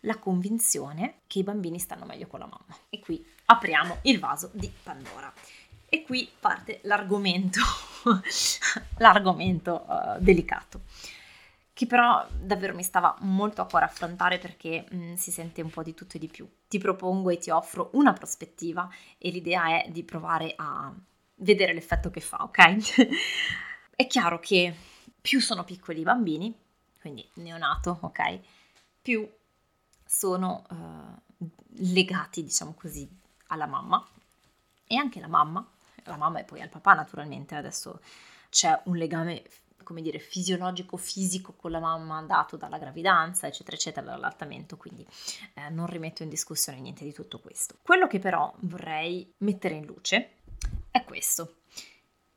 la 0.00 0.18
convinzione 0.18 1.20
che 1.26 1.38
i 1.38 1.44
bambini 1.44 1.78
stanno 1.78 2.04
meglio 2.04 2.26
con 2.26 2.40
la 2.40 2.46
mamma. 2.46 2.76
E 2.88 2.98
qui 2.98 3.24
apriamo 3.44 3.98
il 4.02 4.18
vaso 4.18 4.50
di 4.54 4.72
Pandora. 4.82 5.32
E 5.92 6.04
qui 6.04 6.30
parte 6.38 6.78
l'argomento, 6.84 7.58
l'argomento 8.98 9.84
uh, 9.88 10.20
delicato, 10.20 10.82
che 11.72 11.86
però 11.86 12.24
davvero 12.30 12.76
mi 12.76 12.84
stava 12.84 13.16
molto 13.22 13.60
a 13.60 13.66
cuore 13.66 13.86
affrontare 13.86 14.38
perché 14.38 14.86
mh, 14.88 14.96
mm, 14.96 15.14
si 15.14 15.32
sente 15.32 15.62
un 15.62 15.70
po' 15.70 15.82
di 15.82 15.92
tutto 15.92 16.16
e 16.16 16.20
di 16.20 16.28
più. 16.28 16.48
Ti 16.68 16.78
propongo 16.78 17.30
e 17.30 17.38
ti 17.38 17.50
offro 17.50 17.90
una 17.94 18.12
prospettiva 18.12 18.88
e 19.18 19.30
l'idea 19.30 19.82
è 19.82 19.90
di 19.90 20.04
provare 20.04 20.54
a 20.56 20.94
vedere 21.38 21.74
l'effetto 21.74 22.08
che 22.08 22.20
fa, 22.20 22.36
ok? 22.44 23.08
è 23.96 24.06
chiaro 24.06 24.38
che 24.38 24.72
più 25.20 25.40
sono 25.40 25.64
piccoli 25.64 26.02
i 26.02 26.04
bambini, 26.04 26.56
quindi 27.00 27.28
neonato, 27.34 27.98
ok? 28.02 28.38
Più 29.02 29.28
sono 30.04 30.64
uh, 30.70 31.46
legati, 31.78 32.44
diciamo 32.44 32.74
così, 32.74 33.08
alla 33.48 33.66
mamma 33.66 34.06
e 34.86 34.94
anche 34.94 35.18
la 35.18 35.26
mamma 35.26 35.66
la 36.10 36.16
mamma 36.16 36.40
e 36.40 36.44
poi 36.44 36.60
al 36.60 36.68
papà 36.68 36.94
naturalmente, 36.94 37.54
adesso 37.54 38.00
c'è 38.48 38.80
un 38.84 38.96
legame 38.96 39.42
come 39.90 40.02
dire, 40.02 40.20
fisiologico, 40.20 40.96
fisico 40.96 41.52
con 41.54 41.72
la 41.72 41.80
mamma 41.80 42.22
dato 42.22 42.56
dalla 42.56 42.78
gravidanza, 42.78 43.48
eccetera, 43.48 43.76
eccetera, 43.76 44.06
dall'allattamento, 44.06 44.76
quindi 44.76 45.04
eh, 45.54 45.68
non 45.68 45.86
rimetto 45.86 46.22
in 46.22 46.28
discussione 46.28 46.78
niente 46.78 47.02
di 47.02 47.12
tutto 47.12 47.40
questo. 47.40 47.74
Quello 47.82 48.06
che 48.06 48.20
però 48.20 48.54
vorrei 48.60 49.32
mettere 49.38 49.74
in 49.74 49.86
luce 49.86 50.34
è 50.92 51.02
questo. 51.02 51.56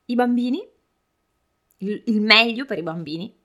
I 0.06 0.16
bambini, 0.16 0.68
il, 1.78 2.04
il 2.08 2.22
meglio 2.22 2.66
per 2.66 2.80
i 2.80 2.84
bambini 2.84 3.40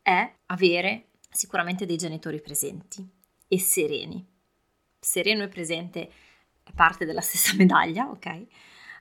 è 0.00 0.34
avere 0.46 1.08
sicuramente 1.30 1.84
dei 1.84 1.96
genitori 1.96 2.40
presenti 2.40 3.06
e 3.46 3.58
sereni. 3.58 4.26
Sereno 4.98 5.42
e 5.42 5.48
presente 5.48 6.10
è 6.62 6.72
parte 6.74 7.04
della 7.04 7.20
stessa 7.20 7.54
medaglia, 7.58 8.08
ok? 8.08 8.46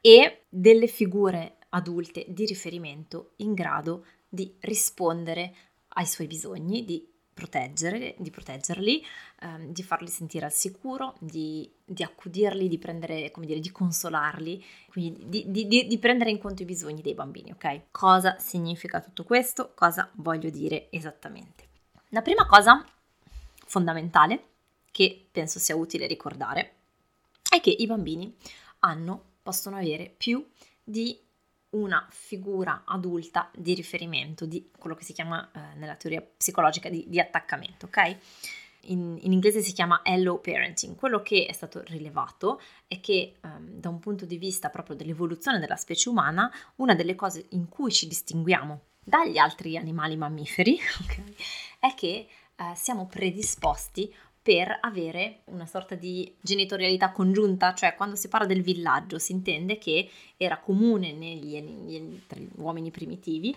E 0.05 0.43
delle 0.49 0.87
figure 0.87 1.59
adulte 1.69 2.25
di 2.27 2.45
riferimento 2.45 3.31
in 3.37 3.53
grado 3.53 4.05
di 4.27 4.53
rispondere 4.59 5.55
ai 5.95 6.05
suoi 6.05 6.27
bisogni, 6.27 6.83
di 6.83 7.07
di 7.33 8.29
proteggerli, 8.29 9.03
ehm, 9.41 9.71
di 9.71 9.83
farli 9.83 10.07
sentire 10.07 10.45
al 10.45 10.53
sicuro, 10.53 11.15
di, 11.19 11.69
di 11.83 12.03
accudirli, 12.03 12.67
di 12.67 12.77
prendere, 12.77 13.31
come 13.31 13.45
dire, 13.45 13.59
di 13.59 13.71
consolarli, 13.71 14.63
quindi 14.89 15.27
di, 15.49 15.67
di, 15.67 15.87
di, 15.87 15.97
prendere 15.97 16.29
in 16.29 16.37
conto 16.37 16.61
i 16.61 16.65
bisogni 16.65 17.01
dei 17.01 17.15
bambini, 17.15 17.51
ok? 17.51 17.85
Cosa 17.91 18.37
significa 18.37 19.01
tutto 19.01 19.23
questo? 19.23 19.71
Cosa 19.73 20.09
voglio 20.13 20.49
dire 20.49 20.91
esattamente? 20.91 21.67
La 22.09 22.21
prima 22.21 22.45
cosa 22.45 22.85
fondamentale 23.65 24.43
che 24.91 25.25
penso 25.31 25.57
sia 25.57 25.75
utile 25.75 26.05
ricordare 26.05 26.73
è 27.49 27.59
che 27.59 27.71
i 27.71 27.87
bambini 27.87 28.35
hanno 28.79 29.31
possono 29.43 29.75
avere 29.75 30.11
più 30.15 30.43
di 30.83 31.19
una 31.71 32.05
figura 32.09 32.83
adulta 32.85 33.49
di 33.55 33.73
riferimento, 33.73 34.45
di 34.45 34.71
quello 34.77 34.95
che 34.95 35.03
si 35.03 35.13
chiama 35.13 35.49
eh, 35.51 35.75
nella 35.75 35.95
teoria 35.95 36.21
psicologica 36.21 36.89
di, 36.89 37.05
di 37.07 37.19
attaccamento, 37.19 37.87
ok? 37.87 38.17
In, 38.87 39.17
in, 39.21 39.31
inglese 39.31 39.61
si 39.61 39.71
chiama 39.71 40.01
hello 40.03 40.39
parenting. 40.39 40.95
Quello 40.95 41.21
che 41.21 41.45
è 41.45 41.53
stato 41.53 41.81
rilevato 41.85 42.61
è 42.87 42.99
che 42.99 43.35
um, 43.41 43.79
da 43.79 43.89
un 43.89 43.99
punto 43.99 44.25
di 44.25 44.37
vista 44.37 44.69
proprio 44.69 44.95
dell'evoluzione 44.95 45.59
della 45.59 45.77
specie 45.77 46.09
umana, 46.09 46.51
una 46.75 46.93
delle 46.93 47.15
cose 47.15 47.45
in 47.51 47.69
cui 47.69 47.91
ci 47.91 48.07
distinguiamo 48.07 48.81
dagli 49.03 49.37
altri 49.37 49.77
animali 49.77 50.15
mammiferi 50.15 50.77
okay, 51.01 51.35
è 51.79 51.93
che 51.95 52.27
uh, 52.57 52.75
siamo 52.75 53.07
predisposti 53.07 54.13
per 54.43 54.77
avere 54.81 55.43
una 55.45 55.65
sorta 55.65 55.95
di 55.95 56.35
genitorialità 56.41 57.11
congiunta, 57.11 57.73
cioè 57.73 57.95
quando 57.95 58.17
si 58.17 58.27
parla 58.27 58.45
del 58.45 58.61
villaggio 58.61 59.17
si 59.17 59.31
intende 59.31 59.77
che 59.77 60.09
era 60.35 60.59
comune 60.59 61.13
negli, 61.13 61.57
negli, 61.61 62.21
tra 62.27 62.37
gli 62.37 62.49
uomini 62.57 62.91
primitivi 62.91 63.55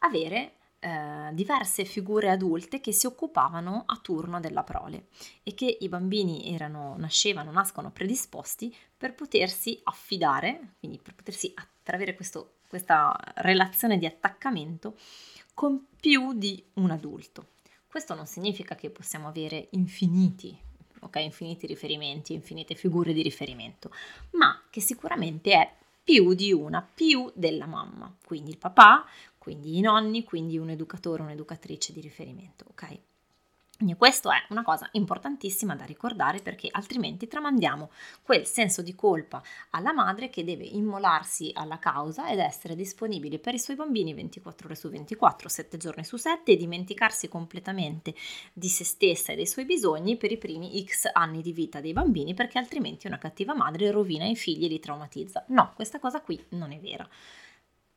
avere 0.00 0.56
eh, 0.78 1.30
diverse 1.32 1.86
figure 1.86 2.28
adulte 2.28 2.80
che 2.80 2.92
si 2.92 3.06
occupavano 3.06 3.84
a 3.86 3.98
turno 4.02 4.38
della 4.38 4.62
prole 4.62 5.06
e 5.42 5.54
che 5.54 5.78
i 5.80 5.88
bambini 5.88 6.52
erano, 6.52 6.96
nascevano, 6.98 7.50
nascono 7.50 7.90
predisposti 7.90 8.74
per 8.94 9.14
potersi 9.14 9.80
affidare, 9.84 10.74
quindi 10.78 11.00
per 11.02 11.14
potersi 11.14 11.54
questo, 12.14 12.56
questa 12.68 13.18
relazione 13.36 13.96
di 13.96 14.04
attaccamento 14.04 14.98
con 15.54 15.86
più 15.98 16.34
di 16.34 16.62
un 16.74 16.90
adulto. 16.90 17.54
Questo 17.96 18.14
non 18.14 18.26
significa 18.26 18.74
che 18.74 18.90
possiamo 18.90 19.26
avere 19.26 19.68
infiniti, 19.70 20.54
ok, 21.00 21.16
infiniti 21.16 21.66
riferimenti, 21.66 22.34
infinite 22.34 22.74
figure 22.74 23.14
di 23.14 23.22
riferimento, 23.22 23.90
ma 24.32 24.64
che 24.68 24.82
sicuramente 24.82 25.52
è 25.52 25.72
più 26.04 26.34
di 26.34 26.52
una, 26.52 26.82
più 26.82 27.32
della 27.34 27.64
mamma, 27.64 28.14
quindi 28.22 28.50
il 28.50 28.58
papà, 28.58 29.06
quindi 29.38 29.78
i 29.78 29.80
nonni, 29.80 30.24
quindi 30.24 30.58
un 30.58 30.68
educatore, 30.68 31.22
un'educatrice 31.22 31.94
di 31.94 32.02
riferimento, 32.02 32.66
ok? 32.68 32.98
Quindi 33.76 33.94
questa 33.96 34.32
è 34.34 34.46
una 34.48 34.62
cosa 34.62 34.88
importantissima 34.92 35.76
da 35.76 35.84
ricordare 35.84 36.40
perché 36.40 36.68
altrimenti 36.70 37.28
tramandiamo 37.28 37.90
quel 38.22 38.46
senso 38.46 38.80
di 38.80 38.94
colpa 38.94 39.42
alla 39.70 39.92
madre 39.92 40.30
che 40.30 40.44
deve 40.44 40.64
immolarsi 40.64 41.50
alla 41.52 41.78
causa 41.78 42.30
ed 42.30 42.38
essere 42.38 42.74
disponibile 42.74 43.38
per 43.38 43.52
i 43.52 43.58
suoi 43.58 43.76
bambini 43.76 44.14
24 44.14 44.66
ore 44.66 44.76
su 44.76 44.88
24, 44.88 45.48
7 45.50 45.76
giorni 45.76 46.04
su 46.04 46.16
7 46.16 46.52
e 46.52 46.56
dimenticarsi 46.56 47.28
completamente 47.28 48.14
di 48.54 48.68
se 48.68 48.84
stessa 48.84 49.32
e 49.32 49.36
dei 49.36 49.46
suoi 49.46 49.66
bisogni 49.66 50.16
per 50.16 50.32
i 50.32 50.38
primi 50.38 50.82
X 50.82 51.10
anni 51.12 51.42
di 51.42 51.52
vita 51.52 51.82
dei 51.82 51.92
bambini 51.92 52.32
perché 52.32 52.56
altrimenti 52.56 53.06
una 53.06 53.18
cattiva 53.18 53.54
madre 53.54 53.90
rovina 53.90 54.24
i 54.24 54.36
figli 54.36 54.64
e 54.64 54.68
li 54.68 54.80
traumatizza. 54.80 55.44
No, 55.48 55.72
questa 55.74 55.98
cosa 55.98 56.22
qui 56.22 56.42
non 56.50 56.72
è 56.72 56.78
vera. 56.78 57.06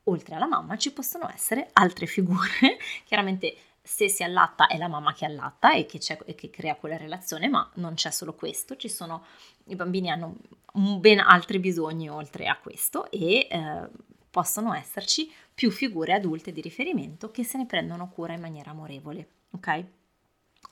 Oltre 0.04 0.34
alla 0.34 0.46
mamma 0.46 0.76
ci 0.76 0.92
possono 0.92 1.30
essere 1.30 1.70
altre 1.72 2.04
figure, 2.04 2.76
chiaramente 3.04 3.54
se 3.90 4.08
si 4.08 4.22
allatta 4.22 4.68
è 4.68 4.78
la 4.78 4.86
mamma 4.86 5.12
che 5.12 5.24
allatta 5.24 5.72
e 5.72 5.84
che, 5.84 5.98
e 6.24 6.36
che, 6.36 6.48
crea 6.48 6.76
quella 6.76 6.96
relazione, 6.96 7.48
ma 7.48 7.68
non 7.74 7.94
c'è 7.94 8.12
solo 8.12 8.34
questo, 8.34 8.76
ci 8.76 8.88
sono, 8.88 9.24
i 9.64 9.74
bambini 9.74 10.08
hanno 10.10 10.36
ben 10.72 11.18
altri 11.18 11.58
bisogni 11.58 12.08
oltre 12.08 12.46
a 12.46 12.56
questo 12.56 13.10
e 13.10 13.48
eh, 13.50 13.88
possono 14.30 14.72
esserci 14.74 15.28
più 15.52 15.72
figure 15.72 16.12
adulte 16.12 16.52
di 16.52 16.60
riferimento 16.60 17.32
che 17.32 17.42
se 17.42 17.58
ne 17.58 17.66
prendono 17.66 18.08
cura 18.08 18.32
in 18.32 18.40
maniera 18.40 18.70
amorevole, 18.70 19.28
ok? 19.50 19.84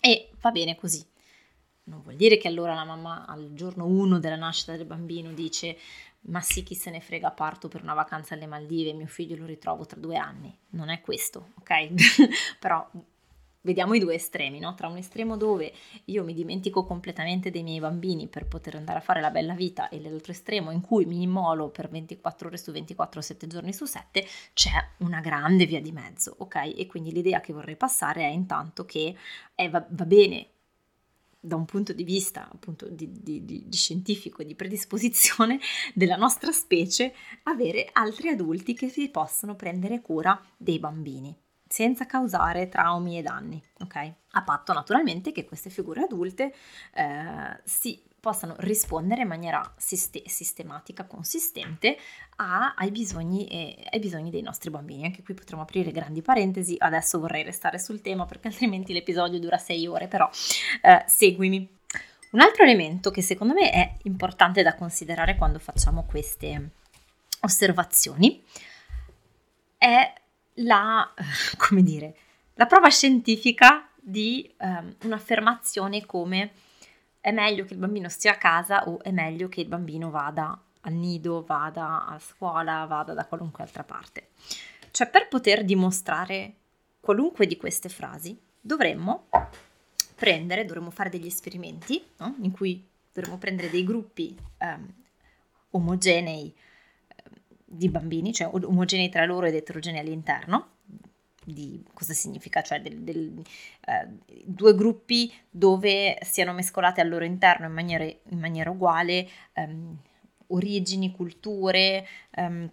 E 0.01 0.31
va 0.41 0.53
bene 0.53 0.77
così. 0.77 1.05
Non 1.85 2.03
vuol 2.03 2.15
dire 2.15 2.39
che 2.39 2.47
allora 2.47 2.75
la 2.75 2.85
mamma 2.85 3.27
al 3.27 3.53
giorno 3.53 3.85
1 3.85 4.21
della 4.21 4.37
nascita 4.37 4.77
del 4.77 4.87
bambino 4.87 5.33
dice 5.33 5.77
ma 6.23 6.41
sì, 6.41 6.63
chi 6.63 6.75
se 6.75 6.91
ne 6.91 7.01
frega, 7.01 7.31
parto 7.31 7.69
per 7.69 7.83
una 7.83 7.95
vacanza 7.95 8.35
alle 8.35 8.47
Maldive, 8.47 8.93
mio 8.93 9.07
figlio 9.07 9.37
lo 9.37 9.47
ritrovo 9.47 9.87
tra 9.87 9.99
due 9.99 10.17
anni. 10.17 10.57
Non 10.71 10.91
è 10.91 11.01
questo, 11.01 11.53
ok? 11.59 11.95
Però 12.59 12.87
vediamo 13.63 13.95
i 13.95 13.99
due 13.99 14.15
estremi, 14.15 14.59
no? 14.59 14.75
Tra 14.75 14.89
un 14.89 14.97
estremo 14.97 15.37
dove 15.37 15.73
io 16.07 16.25
mi 16.25 16.35
dimentico 16.35 16.85
completamente 16.85 17.51
dei 17.51 17.63
miei 17.63 17.81
bambini 17.81 18.29
per 18.29 18.47
poter 18.47 18.77
andare 18.77 18.99
a 18.99 19.03
fare 19.03 19.21
la 19.21 19.31
bella 19.31 19.55
vita 19.55 19.89
e 19.89 20.01
l'altro 20.01 20.33
estremo 20.33 20.71
in 20.71 20.81
cui 20.81 21.05
mi 21.07 21.23
immolo 21.23 21.69
per 21.69 21.89
24 21.89 22.49
ore 22.49 22.57
su 22.57 22.73
24, 22.73 23.21
7 23.21 23.47
giorni 23.47 23.73
su 23.73 23.85
7, 23.85 24.27
c'è 24.55 24.71
una 24.99 25.21
grande 25.21 25.67
via 25.67 25.81
di 25.81 25.93
mezzo, 25.93 26.35
ok? 26.39 26.75
E 26.77 26.87
quindi 26.87 27.13
l'idea 27.13 27.41
che 27.41 27.53
vorrei 27.53 27.77
passare 27.77 28.23
è 28.23 28.29
intanto 28.29 28.85
che 28.85 29.17
eh, 29.55 29.69
va, 29.69 29.85
va 29.89 30.05
bene 30.05 30.49
da 31.49 31.57
un 31.57 31.64
punto 31.64 31.93
di 31.93 32.05
vista 32.05 32.49
appunto 32.49 32.88
di, 32.88 33.11
di, 33.11 33.45
di, 33.45 33.67
scientifico, 33.73 34.45
di 34.45 34.55
predisposizione 34.55 35.59
della 35.95 36.17
nostra 36.17 36.52
specie, 36.52 37.12
avere 37.45 37.88
altri 37.93 38.28
adulti 38.28 38.75
che 38.75 38.88
si 38.88 39.09
possono 39.09 39.57
prendere 39.57 40.00
cura 40.00 40.40
dei 40.57 40.78
bambini 40.78 41.37
senza 41.69 42.07
causare 42.07 42.69
traumi 42.69 43.19
e 43.19 43.23
danni, 43.23 43.62
ok? 43.81 44.12
A 44.31 44.43
patto 44.43 44.73
naturalmente 44.73 45.33
che 45.33 45.45
queste 45.45 45.69
figure 45.69 46.02
adulte 46.02 46.55
eh, 46.95 47.61
si 47.64 48.02
possano 48.21 48.55
rispondere 48.59 49.23
in 49.23 49.29
maniera 49.29 49.73
siste- 49.77 50.23
sistematica, 50.27 51.05
consistente 51.05 51.97
a, 52.37 52.75
ai, 52.77 52.91
bisogni 52.91 53.47
e, 53.47 53.87
ai 53.91 53.99
bisogni 53.99 54.31
dei 54.31 54.43
nostri 54.43 54.71
bambini. 54.71 55.05
Anche 55.05 55.23
qui 55.23 55.35
potremmo 55.35 55.63
aprire 55.63 55.93
grandi 55.93 56.23
parentesi, 56.23 56.77
adesso 56.79 57.21
vorrei 57.21 57.43
restare 57.43 57.79
sul 57.79 58.01
tema 58.01 58.27
perché 58.27 58.49
altrimenti 58.49 58.93
l'episodio 58.93 59.39
dura 59.39 59.59
sei 59.59 59.87
ore, 59.87 60.09
però 60.09 60.29
eh, 60.83 61.05
seguimi. 61.07 61.77
Un 62.31 62.41
altro 62.41 62.65
elemento 62.65 63.11
che 63.11 63.23
secondo 63.23 63.55
me 63.55 63.71
è 63.71 63.95
importante 64.03 64.63
da 64.63 64.75
considerare 64.75 65.37
quando 65.37 65.59
facciamo 65.59 66.05
queste 66.05 66.71
osservazioni 67.41 68.43
è 69.79 70.13
la, 70.55 71.15
come 71.57 71.83
dire, 71.83 72.17
la 72.55 72.67
prova 72.67 72.91
scientifica 72.91 73.89
di 73.95 74.53
um, 74.59 74.95
un'affermazione 75.05 76.05
come 76.05 76.51
è 77.21 77.31
meglio 77.33 77.65
che 77.65 77.75
il 77.75 77.79
bambino 77.79 78.09
stia 78.09 78.33
a 78.33 78.39
casa 78.39 78.89
o 78.89 79.03
è 79.03 79.11
meglio 79.11 79.49
che 79.49 79.61
il 79.61 79.69
bambino 79.69 80.11
vada 80.11 80.61
al 80.83 80.93
nido, 80.93 81.45
vada 81.45 82.07
a 82.07 82.19
scuola, 82.19 82.85
vada 82.87 83.13
da 83.15 83.27
qualunque 83.27 83.63
altra 83.63 83.85
parte. 83.85 84.29
Cioè 84.91 85.09
per 85.09 85.29
poter 85.29 85.65
dimostrare 85.65 86.55
qualunque 87.01 87.47
di 87.47 87.57
queste 87.57 87.89
frasi 87.89 88.39
dovremmo 88.61 89.29
prendere, 90.15 90.65
dovremmo 90.65 90.91
fare 90.91 91.11
degli 91.11 91.27
esperimenti 91.27 92.03
no? 92.19 92.37
in 92.41 92.51
cui 92.51 92.87
dovremmo 93.13 93.39
prendere 93.39 93.71
dei 93.71 93.85
gruppi 93.85 94.37
um, 94.59 94.95
omogenei 95.71 96.55
um, 97.25 97.37
di 97.65 97.89
bambini, 97.89 98.33
cioè 98.33 98.49
omogenei 98.53 99.09
tra 99.09 99.25
loro 99.25 99.47
ed 99.47 99.55
eterogenei 99.55 100.01
all'interno, 100.01 100.77
di 101.52 101.83
cosa 101.95 102.12
significa, 102.12 102.62
cioè 102.62 102.81
del, 102.81 102.99
del, 103.00 103.43
eh, 103.87 104.09
due 104.45 104.75
gruppi 104.75 105.33
dove 105.49 106.19
siano 106.23 106.52
mescolate 106.52 107.00
al 107.00 107.09
loro 107.09 107.25
interno 107.25 107.67
in 107.67 107.73
maniera, 107.73 108.05
in 108.05 108.38
maniera 108.38 108.71
uguale 108.71 109.28
ehm, 109.52 109.97
origini, 110.49 111.12
culture, 111.12 112.07
ehm, 112.31 112.71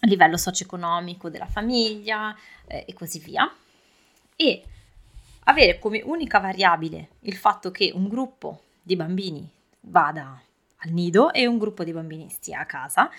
livello 0.00 0.36
socio-economico 0.36 1.30
della 1.30 1.46
famiglia 1.46 2.34
eh, 2.66 2.84
e 2.86 2.92
così 2.92 3.18
via. 3.18 3.50
E 4.36 4.64
avere 5.44 5.78
come 5.78 6.02
unica 6.02 6.38
variabile 6.38 7.10
il 7.20 7.36
fatto 7.36 7.70
che 7.70 7.90
un 7.94 8.08
gruppo 8.08 8.62
di 8.82 8.96
bambini 8.96 9.48
vada 9.80 10.40
al 10.78 10.90
nido 10.90 11.32
e 11.32 11.46
un 11.46 11.58
gruppo 11.58 11.84
di 11.84 11.92
bambini 11.92 12.28
stia 12.28 12.60
a 12.60 12.66
casa, 12.66 13.10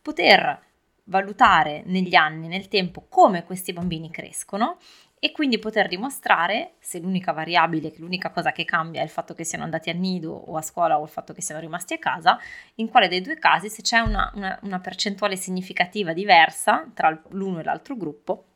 poter 0.00 0.70
valutare 1.04 1.82
negli 1.86 2.14
anni, 2.14 2.48
nel 2.48 2.68
tempo, 2.68 3.06
come 3.08 3.44
questi 3.44 3.72
bambini 3.72 4.10
crescono 4.10 4.78
e 5.24 5.30
quindi 5.30 5.60
poter 5.60 5.86
dimostrare 5.86 6.72
se 6.80 6.98
l'unica 6.98 7.30
variabile, 7.30 7.92
l'unica 7.98 8.30
cosa 8.30 8.50
che 8.50 8.64
cambia 8.64 9.00
è 9.00 9.04
il 9.04 9.08
fatto 9.08 9.34
che 9.34 9.44
siano 9.44 9.62
andati 9.62 9.88
al 9.88 9.96
nido 9.96 10.32
o 10.32 10.56
a 10.56 10.62
scuola 10.62 10.98
o 10.98 11.04
il 11.04 11.08
fatto 11.08 11.32
che 11.32 11.40
siano 11.40 11.60
rimasti 11.60 11.94
a 11.94 11.98
casa, 11.98 12.38
in 12.76 12.88
quale 12.88 13.06
dei 13.06 13.20
due 13.20 13.38
casi 13.38 13.68
se 13.68 13.82
c'è 13.82 14.00
una, 14.00 14.32
una, 14.34 14.58
una 14.62 14.80
percentuale 14.80 15.36
significativa 15.36 16.12
diversa 16.12 16.90
tra 16.92 17.22
l'uno 17.28 17.60
e 17.60 17.62
l'altro 17.62 17.96
gruppo 17.96 18.46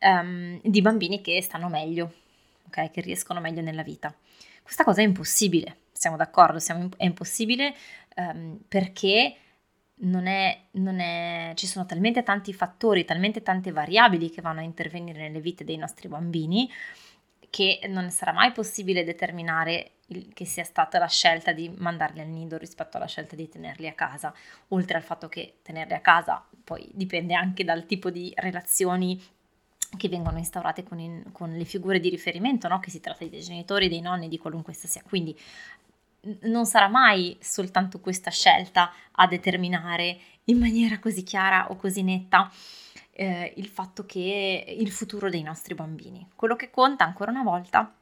um, 0.00 0.60
di 0.62 0.82
bambini 0.82 1.22
che 1.22 1.40
stanno 1.40 1.68
meglio, 1.68 2.12
okay? 2.66 2.90
che 2.90 3.00
riescono 3.00 3.40
meglio 3.40 3.62
nella 3.62 3.82
vita. 3.82 4.14
Questa 4.62 4.84
cosa 4.84 5.00
è 5.00 5.04
impossibile, 5.04 5.78
siamo 5.92 6.16
d'accordo, 6.16 6.58
siamo, 6.58 6.90
è 6.98 7.04
impossibile 7.04 7.74
um, 8.16 8.60
perché 8.68 9.34
non 10.00 10.26
è, 10.26 10.66
non 10.72 11.00
è, 11.00 11.52
ci 11.54 11.66
sono 11.66 11.86
talmente 11.86 12.22
tanti 12.22 12.52
fattori, 12.52 13.04
talmente 13.04 13.42
tante 13.42 13.72
variabili 13.72 14.30
che 14.30 14.40
vanno 14.40 14.60
a 14.60 14.64
intervenire 14.64 15.20
nelle 15.20 15.40
vite 15.40 15.64
dei 15.64 15.76
nostri 15.76 16.08
bambini 16.08 16.70
che 17.50 17.80
non 17.88 18.10
sarà 18.10 18.32
mai 18.32 18.52
possibile 18.52 19.04
determinare 19.04 19.92
il, 20.08 20.32
che 20.34 20.44
sia 20.44 20.64
stata 20.64 20.98
la 20.98 21.08
scelta 21.08 21.52
di 21.52 21.68
mandarli 21.68 22.20
al 22.20 22.28
nido 22.28 22.58
rispetto 22.58 22.96
alla 22.96 23.06
scelta 23.06 23.36
di 23.36 23.48
tenerli 23.48 23.88
a 23.88 23.94
casa, 23.94 24.34
oltre 24.68 24.96
al 24.96 25.02
fatto 25.02 25.28
che 25.28 25.58
tenerli 25.62 25.94
a 25.94 26.00
casa 26.00 26.44
poi 26.62 26.88
dipende 26.92 27.34
anche 27.34 27.64
dal 27.64 27.86
tipo 27.86 28.10
di 28.10 28.32
relazioni 28.36 29.20
che 29.96 30.08
vengono 30.08 30.36
instaurate 30.36 30.82
con, 30.82 30.98
in, 30.98 31.32
con 31.32 31.56
le 31.56 31.64
figure 31.64 31.98
di 31.98 32.10
riferimento, 32.10 32.68
no? 32.68 32.78
che 32.78 32.90
si 32.90 33.00
tratta 33.00 33.24
dei 33.24 33.40
genitori, 33.40 33.88
dei 33.88 34.00
nonni, 34.00 34.28
di 34.28 34.36
qualunque 34.36 34.72
essa 34.74 34.86
sia. 34.86 35.02
Quindi 35.02 35.36
non 36.42 36.66
sarà 36.66 36.88
mai 36.88 37.36
soltanto 37.40 38.00
questa 38.00 38.30
scelta 38.30 38.92
a 39.12 39.26
determinare 39.26 40.18
in 40.44 40.58
maniera 40.58 40.98
così 40.98 41.22
chiara 41.22 41.70
o 41.70 41.76
così 41.76 42.02
netta 42.02 42.50
eh, 43.12 43.52
il 43.56 43.66
fatto 43.66 44.06
che 44.06 44.76
il 44.78 44.90
futuro 44.90 45.28
dei 45.28 45.42
nostri 45.42 45.74
bambini. 45.74 46.26
Quello 46.34 46.56
che 46.56 46.70
conta 46.70 47.04
ancora 47.04 47.30
una 47.30 47.42
volta 47.42 47.92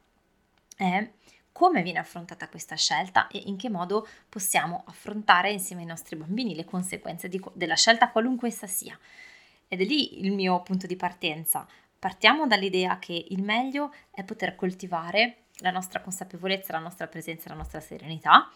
è 0.75 1.11
come 1.51 1.81
viene 1.81 1.97
affrontata 1.97 2.47
questa 2.49 2.75
scelta 2.75 3.27
e 3.29 3.41
in 3.47 3.57
che 3.57 3.67
modo 3.67 4.07
possiamo 4.29 4.83
affrontare 4.85 5.51
insieme 5.51 5.81
ai 5.81 5.87
nostri 5.87 6.15
bambini 6.15 6.53
le 6.53 6.65
conseguenze 6.65 7.29
di, 7.29 7.41
della 7.53 7.75
scelta 7.75 8.11
qualunque 8.11 8.47
essa 8.47 8.67
sia. 8.67 8.97
Ed 9.67 9.81
è 9.81 9.83
lì 9.83 10.23
il 10.23 10.33
mio 10.33 10.61
punto 10.61 10.85
di 10.85 10.95
partenza. 10.95 11.67
Partiamo 11.97 12.45
dall'idea 12.45 12.99
che 12.99 13.25
il 13.29 13.41
meglio 13.41 13.91
è 14.11 14.23
poter 14.23 14.55
coltivare 14.55 15.46
la 15.57 15.71
nostra 15.71 16.01
consapevolezza, 16.01 16.73
la 16.73 16.79
nostra 16.79 17.07
presenza, 17.07 17.49
la 17.49 17.55
nostra 17.55 17.79
serenità, 17.79 18.51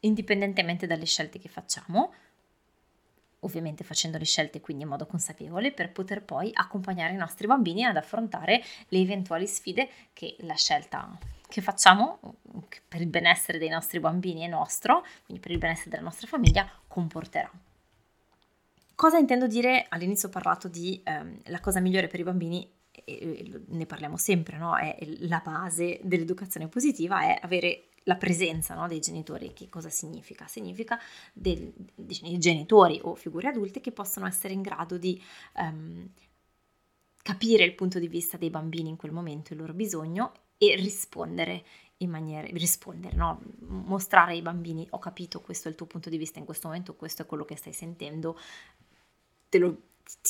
indipendentemente 0.00 0.86
dalle 0.86 1.06
scelte 1.06 1.38
che 1.38 1.48
facciamo, 1.48 2.12
ovviamente 3.40 3.84
facendo 3.84 4.18
le 4.18 4.24
scelte 4.24 4.60
quindi 4.60 4.84
in 4.84 4.88
modo 4.88 5.06
consapevole 5.06 5.72
per 5.72 5.92
poter 5.92 6.22
poi 6.22 6.50
accompagnare 6.52 7.12
i 7.12 7.16
nostri 7.16 7.46
bambini 7.46 7.84
ad 7.84 7.96
affrontare 7.96 8.62
le 8.88 8.98
eventuali 8.98 9.46
sfide 9.46 9.88
che 10.12 10.36
la 10.40 10.54
scelta 10.54 11.16
che 11.46 11.60
facciamo 11.60 12.18
per 12.88 13.00
il 13.00 13.06
benessere 13.06 13.58
dei 13.58 13.68
nostri 13.68 14.00
bambini 14.00 14.44
e 14.44 14.48
nostro, 14.48 15.04
quindi 15.24 15.42
per 15.42 15.52
il 15.52 15.58
benessere 15.58 15.90
della 15.90 16.02
nostra 16.02 16.26
famiglia, 16.26 16.68
comporterà. 16.88 17.50
Cosa 18.96 19.18
intendo 19.18 19.46
dire? 19.46 19.86
All'inizio 19.88 20.28
ho 20.28 20.30
parlato 20.30 20.68
di 20.68 21.00
ehm, 21.04 21.42
la 21.44 21.60
cosa 21.60 21.80
migliore 21.80 22.06
per 22.06 22.20
i 22.20 22.24
bambini 22.24 22.68
ne 23.06 23.86
parliamo 23.86 24.16
sempre, 24.16 24.56
no? 24.56 24.76
è 24.76 24.96
la 25.20 25.42
base 25.44 26.00
dell'educazione 26.02 26.68
positiva, 26.68 27.22
è 27.22 27.38
avere 27.40 27.88
la 28.04 28.16
presenza 28.16 28.74
no, 28.74 28.86
dei 28.88 29.00
genitori. 29.00 29.52
Che 29.52 29.68
cosa 29.68 29.88
significa? 29.88 30.46
Significa 30.46 30.98
dei, 31.32 31.72
dei, 31.94 32.38
genitori 32.38 33.00
o 33.02 33.14
figure 33.14 33.48
adulte 33.48 33.80
che 33.80 33.92
possono 33.92 34.26
essere 34.26 34.54
in 34.54 34.62
grado 34.62 34.96
di 34.98 35.20
um, 35.56 36.08
capire 37.22 37.64
il 37.64 37.74
punto 37.74 37.98
di 37.98 38.08
vista 38.08 38.36
dei 38.36 38.50
bambini 38.50 38.90
in 38.90 38.96
quel 38.96 39.12
momento, 39.12 39.52
il 39.52 39.58
loro 39.58 39.72
bisogno 39.72 40.32
e 40.58 40.76
rispondere 40.76 41.64
in 41.98 42.10
maniera, 42.10 42.46
rispondere, 42.48 43.16
no? 43.16 43.40
mostrare 43.60 44.32
ai 44.32 44.42
bambini 44.42 44.86
ho 44.90 44.98
capito 44.98 45.40
questo 45.40 45.68
è 45.68 45.70
il 45.70 45.76
tuo 45.76 45.86
punto 45.86 46.10
di 46.10 46.18
vista 46.18 46.38
in 46.38 46.44
questo 46.44 46.68
momento, 46.68 46.94
questo 46.94 47.22
è 47.22 47.26
quello 47.26 47.44
che 47.44 47.56
stai 47.56 47.72
sentendo, 47.72 48.38
te 49.48 49.58
lo, 49.58 49.76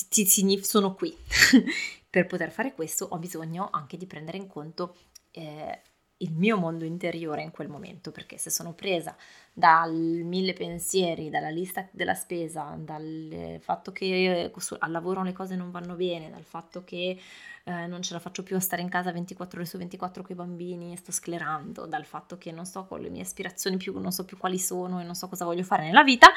ti, 0.08 0.24
ti, 0.24 0.62
sono 0.62 0.94
qui. 0.94 1.16
per 2.14 2.26
poter 2.26 2.52
fare 2.52 2.74
questo 2.74 3.06
ho 3.06 3.18
bisogno 3.18 3.70
anche 3.72 3.96
di 3.96 4.06
prendere 4.06 4.36
in 4.36 4.46
conto 4.46 4.94
eh, 5.32 5.82
il 6.18 6.32
mio 6.32 6.56
mondo 6.56 6.84
interiore 6.84 7.42
in 7.42 7.50
quel 7.50 7.66
momento, 7.66 8.12
perché 8.12 8.38
se 8.38 8.50
sono 8.50 8.72
presa 8.72 9.16
dal 9.56 9.94
mille 9.94 10.52
pensieri, 10.52 11.30
dalla 11.30 11.48
lista 11.48 11.88
della 11.92 12.14
spesa, 12.14 12.74
dal 12.76 13.58
fatto 13.60 13.92
che 13.92 14.50
al 14.78 14.90
lavoro 14.90 15.22
le 15.22 15.32
cose 15.32 15.54
non 15.54 15.70
vanno 15.70 15.94
bene, 15.94 16.28
dal 16.28 16.42
fatto 16.42 16.82
che 16.84 17.18
eh, 17.62 17.86
non 17.86 18.02
ce 18.02 18.12
la 18.12 18.20
faccio 18.20 18.42
più 18.42 18.56
a 18.56 18.60
stare 18.60 18.82
in 18.82 18.88
casa 18.88 19.12
24 19.12 19.60
ore 19.60 19.68
su 19.68 19.78
24 19.78 20.22
con 20.22 20.32
i 20.32 20.34
bambini 20.34 20.92
e 20.92 20.96
sto 20.96 21.12
sclerando, 21.12 21.86
dal 21.86 22.04
fatto 22.04 22.36
che 22.36 22.50
non 22.50 22.66
so 22.66 22.84
con 22.84 23.00
le 23.00 23.08
mie 23.08 23.22
aspirazioni 23.22 23.76
più, 23.76 23.98
non 23.98 24.12
so 24.12 24.24
più 24.24 24.36
quali 24.36 24.58
sono 24.58 25.00
e 25.00 25.04
non 25.04 25.14
so 25.14 25.28
cosa 25.28 25.44
voglio 25.44 25.62
fare 25.62 25.84
nella 25.84 26.02
vita, 26.02 26.32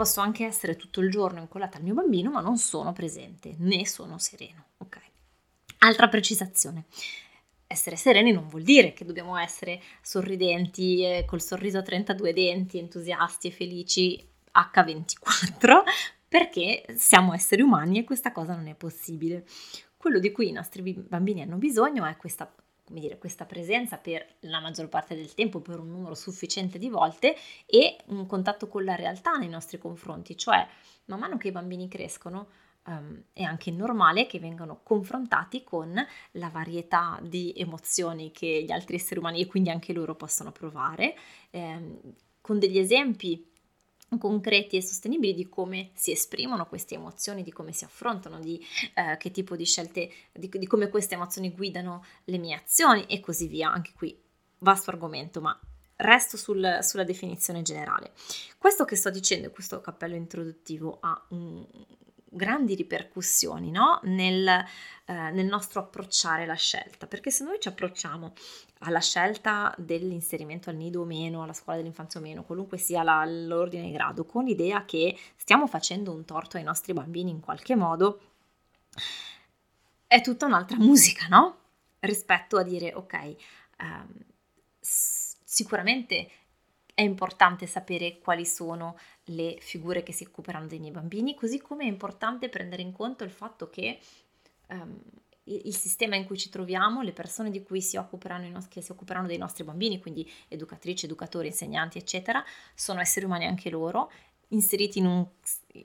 Posso 0.00 0.22
anche 0.22 0.46
essere 0.46 0.76
tutto 0.76 1.02
il 1.02 1.10
giorno 1.10 1.40
incollata 1.40 1.76
al 1.76 1.82
mio 1.82 1.92
bambino, 1.92 2.30
ma 2.30 2.40
non 2.40 2.56
sono 2.56 2.90
presente, 2.94 3.54
né 3.58 3.86
sono 3.86 4.16
sereno. 4.16 4.68
Ok. 4.78 4.98
Altra 5.80 6.08
precisazione. 6.08 6.86
Essere 7.72 7.94
sereni 7.94 8.32
non 8.32 8.48
vuol 8.48 8.62
dire 8.62 8.92
che 8.92 9.04
dobbiamo 9.04 9.36
essere 9.36 9.80
sorridenti, 10.02 11.04
eh, 11.04 11.24
col 11.24 11.40
sorriso 11.40 11.78
a 11.78 11.82
32 11.82 12.32
denti, 12.32 12.78
entusiasti 12.78 13.46
e 13.46 13.50
felici 13.52 14.28
H24, 14.52 15.82
perché 16.26 16.84
siamo 16.96 17.32
esseri 17.32 17.62
umani 17.62 18.00
e 18.00 18.04
questa 18.04 18.32
cosa 18.32 18.56
non 18.56 18.66
è 18.66 18.74
possibile. 18.74 19.46
Quello 19.96 20.18
di 20.18 20.32
cui 20.32 20.48
i 20.48 20.52
nostri 20.52 20.94
bambini 20.94 21.42
hanno 21.42 21.58
bisogno 21.58 22.04
è 22.04 22.16
questa 22.16 22.52
come 22.90 22.98
dire, 22.98 23.18
questa 23.18 23.44
presenza 23.44 23.98
per 23.98 24.26
la 24.40 24.58
maggior 24.58 24.88
parte 24.88 25.14
del 25.14 25.32
tempo, 25.34 25.60
per 25.60 25.78
un 25.78 25.90
numero 25.90 26.16
sufficiente 26.16 26.76
di 26.76 26.88
volte 26.88 27.36
e 27.64 27.98
un 28.06 28.26
contatto 28.26 28.66
con 28.66 28.82
la 28.82 28.96
realtà 28.96 29.36
nei 29.36 29.48
nostri 29.48 29.78
confronti, 29.78 30.36
cioè 30.36 30.66
man 31.04 31.20
mano 31.20 31.36
che 31.36 31.46
i 31.46 31.52
bambini 31.52 31.86
crescono 31.86 32.48
um, 32.86 33.22
è 33.32 33.42
anche 33.42 33.70
normale 33.70 34.26
che 34.26 34.38
vengano 34.38 34.80
confrontati 34.82 35.64
con 35.64 35.94
la 36.32 36.48
varietà 36.48 37.18
di 37.22 37.52
emozioni 37.56 38.30
che 38.30 38.62
gli 38.64 38.70
altri 38.72 38.96
esseri 38.96 39.20
umani 39.20 39.40
e 39.40 39.46
quindi 39.46 39.70
anche 39.70 39.92
loro 39.92 40.14
possono 40.14 40.52
provare, 40.52 41.14
ehm, 41.50 41.98
con 42.40 42.58
degli 42.58 42.78
esempi 42.78 43.48
concreti 44.18 44.76
e 44.76 44.82
sostenibili 44.82 45.34
di 45.34 45.48
come 45.48 45.90
si 45.94 46.10
esprimono 46.10 46.66
queste 46.66 46.96
emozioni, 46.96 47.42
di 47.42 47.52
come 47.52 47.72
si 47.72 47.84
affrontano, 47.84 48.40
di 48.40 48.60
eh, 48.94 49.16
che 49.18 49.30
tipo 49.30 49.54
di 49.56 49.64
scelte, 49.64 50.10
di, 50.32 50.48
di, 50.48 50.66
come 50.66 50.88
queste 50.88 51.14
emozioni 51.14 51.52
guidano 51.52 52.04
le 52.24 52.38
mie 52.38 52.56
azioni 52.56 53.04
e 53.06 53.20
così 53.20 53.46
via. 53.46 53.70
Anche 53.70 53.92
qui 53.94 54.18
vasto 54.58 54.90
argomento, 54.90 55.40
ma 55.40 55.58
resto 55.96 56.36
sul, 56.36 56.78
sulla 56.82 57.04
definizione 57.04 57.62
generale. 57.62 58.12
Questo 58.58 58.84
che 58.84 58.96
sto 58.96 59.10
dicendo, 59.10 59.50
questo 59.50 59.80
cappello 59.80 60.16
introduttivo, 60.16 60.98
ha 61.00 61.26
un, 61.28 61.64
grandi 62.30 62.74
ripercussioni 62.74 63.70
no? 63.70 64.00
nel, 64.04 64.46
eh, 64.46 64.64
nel, 65.30 65.46
nostro 65.46 65.80
approcciare 65.80 66.46
la 66.46 66.54
scelta, 66.54 67.06
perché 67.06 67.30
se 67.30 67.44
noi 67.44 67.58
ci 67.60 67.68
approcciamo 67.68 68.32
alla 68.80 69.00
scelta 69.00 69.74
dell'inserimento 69.76 70.70
al 70.70 70.76
nido 70.76 71.02
o 71.02 71.04
meno, 71.04 71.42
alla 71.42 71.52
scuola 71.52 71.78
dell'infanzia 71.78 72.20
o 72.20 72.22
meno, 72.22 72.44
qualunque 72.44 72.78
sia 72.78 73.02
la, 73.02 73.24
l'ordine 73.24 73.86
di 73.86 73.92
grado, 73.92 74.24
con 74.24 74.44
l'idea 74.44 74.84
che 74.84 75.18
stiamo 75.36 75.66
facendo 75.66 76.12
un 76.12 76.24
torto 76.24 76.56
ai 76.56 76.62
nostri 76.62 76.92
bambini 76.92 77.30
in 77.30 77.40
qualche 77.40 77.74
modo, 77.74 78.20
è 80.06 80.20
tutta 80.20 80.46
un'altra 80.46 80.78
musica, 80.80 81.26
no? 81.28 81.56
Rispetto 81.98 82.56
a 82.56 82.62
dire, 82.62 82.94
ok, 82.94 83.36
ehm, 83.78 84.08
sicuramente 84.80 86.30
è 86.94 87.02
importante 87.02 87.66
sapere 87.66 88.18
quali 88.18 88.44
sono 88.44 88.98
le 89.30 89.56
figure 89.60 90.02
che 90.02 90.12
si 90.12 90.24
occuperanno 90.24 90.66
dei 90.66 90.78
miei 90.78 90.92
bambini, 90.92 91.34
così 91.34 91.60
come 91.60 91.84
è 91.84 91.88
importante 91.88 92.48
prendere 92.48 92.82
in 92.82 92.92
conto 92.92 93.24
il 93.24 93.30
fatto 93.30 93.68
che 93.68 93.98
um, 94.68 95.00
il 95.44 95.74
sistema 95.74 96.14
in 96.14 96.26
cui 96.26 96.38
ci 96.38 96.48
troviamo, 96.48 97.02
le 97.02 97.12
persone 97.12 97.50
di 97.50 97.62
cui 97.62 97.82
si 97.82 97.96
occuperanno, 97.96 98.48
nostri, 98.48 98.82
si 98.82 98.92
occuperanno 98.92 99.26
dei 99.26 99.38
nostri 99.38 99.64
bambini, 99.64 100.00
quindi 100.00 100.30
educatrici, 100.48 101.06
educatori, 101.06 101.48
insegnanti, 101.48 101.98
eccetera, 101.98 102.44
sono 102.74 103.00
esseri 103.00 103.26
umani 103.26 103.46
anche 103.46 103.70
loro, 103.70 104.12
inseriti 104.48 104.98
in 104.98 105.06
un, 105.06 105.26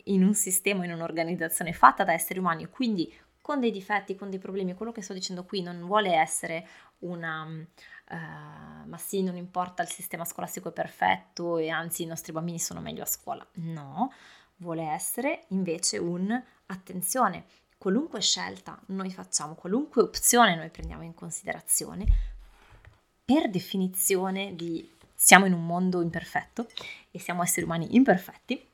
in 0.06 0.24
un 0.24 0.34
sistema, 0.34 0.86
in 0.86 0.92
un'organizzazione 0.92 1.74
fatta 1.74 2.04
da 2.04 2.14
esseri 2.14 2.40
umani, 2.40 2.68
quindi 2.68 3.12
con 3.42 3.60
dei 3.60 3.72
difetti, 3.72 4.16
con 4.16 4.30
dei 4.30 4.40
problemi. 4.40 4.74
Quello 4.74 4.92
che 4.92 5.02
sto 5.02 5.14
dicendo 5.14 5.46
qui 5.46 5.62
non 5.62 5.86
vuole 5.86 6.14
essere 6.14 6.68
una 7.00 7.48
uh, 8.10 8.88
ma 8.88 8.98
sì, 8.98 9.22
non 9.24 9.36
importa, 9.36 9.84
il 9.84 9.90
sistema 9.90 10.26
scolastico 10.26 10.70
è 10.70 10.74
perfetto 10.74 11.58
e 11.58 11.70
anzi 11.70 12.04
i 12.04 12.08
nostri 12.08 12.32
bambini 12.32 12.60
sono 12.60 12.82
meglio 12.82 13.04
a 13.04 13.08
scuola. 13.08 13.46
No, 13.54 14.12
vuole 14.58 14.84
essere 14.84 15.46
invece 15.50 15.98
un 15.98 16.42
attenzione, 16.68 17.46
qualunque 17.78 18.22
scelta 18.22 18.80
noi 18.88 19.12
facciamo, 19.12 19.56
qualunque 19.56 20.02
opzione 20.02 20.56
noi 20.56 20.70
prendiamo 20.70 21.04
in 21.04 21.14
considerazione, 21.14 22.06
per 23.24 23.50
definizione 23.50 24.56
di 24.56 24.92
siamo 25.16 25.46
in 25.46 25.54
un 25.54 25.66
mondo 25.66 26.02
imperfetto 26.02 26.68
e 27.10 27.20
siamo 27.20 27.42
esseri 27.42 27.66
umani 27.66 27.96
imperfetti, 27.96 28.68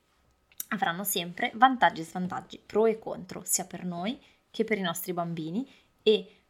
avranno 0.70 1.04
sempre 1.04 1.52
vantaggi 1.56 2.02
e 2.02 2.06
svantaggi, 2.06 2.62
pro 2.66 2.86
e 2.86 3.00
contro, 3.00 3.44
sia 3.46 3.66
per 3.66 3.86
noi 3.86 4.20
che 4.50 4.64
per 4.64 4.78
i 4.78 4.82
nostri 4.82 5.14
bambini 5.14 5.70
e 6.04 6.41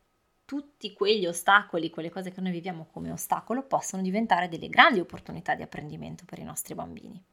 tutti 0.52 0.92
quegli 0.92 1.26
ostacoli, 1.26 1.90
quelle 1.90 2.10
cose 2.10 2.30
che 2.30 2.42
noi 2.42 2.52
viviamo 2.52 2.90
come 2.92 3.10
ostacolo, 3.10 3.64
possono 3.64 4.02
diventare 4.02 4.50
delle 4.50 4.68
grandi 4.68 5.00
opportunità 5.00 5.56
di 5.56 5.62
apprendimento 5.62 6.26
per 6.26 6.40
i 6.40 6.44
nostri 6.44 6.76
bambini. 6.76 7.24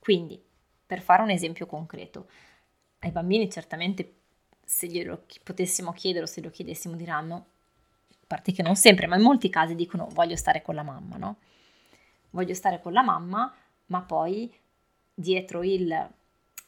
Quindi, 0.00 0.42
per 0.84 1.00
fare 1.00 1.22
un 1.22 1.30
esempio 1.30 1.66
concreto, 1.66 2.28
ai 2.98 3.12
bambini 3.12 3.48
certamente 3.48 4.14
se 4.64 4.88
glielo 4.88 5.26
potessimo 5.44 5.92
chiedere 5.92 6.24
o 6.24 6.26
se 6.26 6.40
lo 6.40 6.50
chiedessimo 6.50 6.96
diranno, 6.96 7.46
a 8.10 8.24
parte 8.26 8.50
che 8.50 8.64
non 8.64 8.74
sempre, 8.74 9.06
ma 9.06 9.14
in 9.14 9.22
molti 9.22 9.48
casi 9.48 9.76
dicono 9.76 10.08
voglio 10.10 10.34
stare 10.34 10.60
con 10.60 10.74
la 10.74 10.82
mamma, 10.82 11.18
no? 11.18 11.36
Voglio 12.30 12.54
stare 12.54 12.80
con 12.80 12.92
la 12.92 13.02
mamma, 13.02 13.54
ma 13.86 14.00
poi 14.00 14.52
dietro 15.14 15.62
il 15.62 15.88
eh, 15.92 16.08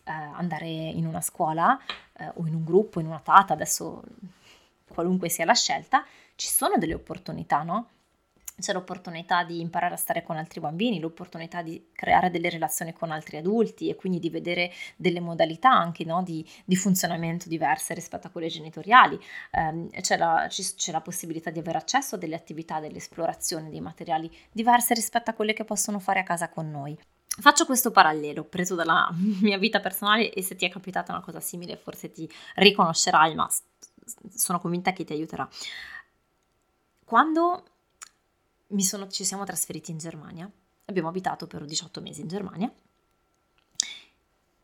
andare 0.05 0.68
in 0.68 1.07
una 1.07 1.21
scuola 1.21 1.77
eh, 2.12 2.31
o 2.35 2.47
in 2.47 2.55
un 2.55 2.62
gruppo, 2.62 3.01
in 3.01 3.07
una 3.07 3.18
tata, 3.18 3.53
adesso 3.53 4.05
qualunque 4.92 5.28
sia 5.28 5.44
la 5.44 5.55
scelta, 5.55 6.05
ci 6.37 6.48
sono 6.48 6.76
delle 6.76 6.94
opportunità, 6.94 7.62
no? 7.62 7.88
C'è 8.59 8.74
l'opportunità 8.74 9.44
di 9.44 9.61
imparare 9.61 9.94
a 9.94 9.96
stare 9.96 10.22
con 10.22 10.37
altri 10.37 10.61
bambini, 10.61 11.00
l'opportunità 11.00 11.62
di 11.62 11.88
creare 11.92 12.31
delle 12.31 12.50
relazioni 12.50 12.92
con 12.92 13.11
altri 13.11 13.38
adulti 13.38 13.88
e 13.88 13.96
quindi 13.96 14.18
di 14.18 14.28
vedere 14.28 14.70
delle 14.96 15.20
modalità 15.20 15.70
anche 15.70 16.05
no? 16.05 16.22
di, 16.22 16.46
di, 16.64 16.76
funzionamento 16.76 17.48
diverse 17.48 17.94
rispetto 17.94 18.26
a 18.26 18.31
quelle 18.31 18.48
genitoriali. 18.48 19.18
Um, 19.52 19.88
c'è, 19.88 20.18
la, 20.18 20.46
c'è 20.48 20.92
la 20.92 21.00
possibilità 21.00 21.50
di 21.50 21.59
avere 21.59 21.78
accesso 21.78 22.16
a 22.16 22.18
delle 22.18 22.37
attività, 22.37 22.78
delle 22.78 22.98
esplorazioni, 22.98 23.70
dei 23.70 23.81
materiali 23.81 24.31
diverse 24.52 24.92
rispetto 24.94 25.31
a 25.31 25.35
quelle 25.35 25.55
che 25.55 25.64
possono 25.64 25.98
fare 25.98 26.20
a 26.20 26.24
casa 26.24 26.50
con 26.50 26.70
noi. 26.70 26.96
Faccio 27.26 27.64
questo 27.64 27.90
parallelo 27.90 28.44
preso 28.44 28.74
dalla 28.74 29.09
mia 29.40 29.57
vita 29.57 29.81
personale 29.81 30.31
e 30.31 30.42
se 30.42 30.55
ti 30.55 30.66
è 30.66 30.68
capitata 30.68 31.12
una 31.12 31.22
cosa 31.22 31.40
simile 31.40 31.76
forse 31.76 32.12
ti 32.12 32.31
riconoscerai, 32.57 33.35
ma 33.35 33.48
sono 34.29 34.61
convinta 34.61 34.92
che 34.92 35.05
ti 35.05 35.12
aiuterà. 35.12 35.48
Quando 37.05 37.64
sono, 38.79 39.09
ci 39.09 39.25
siamo 39.25 39.44
trasferiti 39.44 39.90
in 39.90 39.98
Germania, 39.98 40.51
abbiamo 40.87 41.09
abitato 41.09 41.46
per 41.46 41.64
18 41.64 42.01
mesi 42.01 42.20
in 42.22 42.29
Germania 42.29 42.72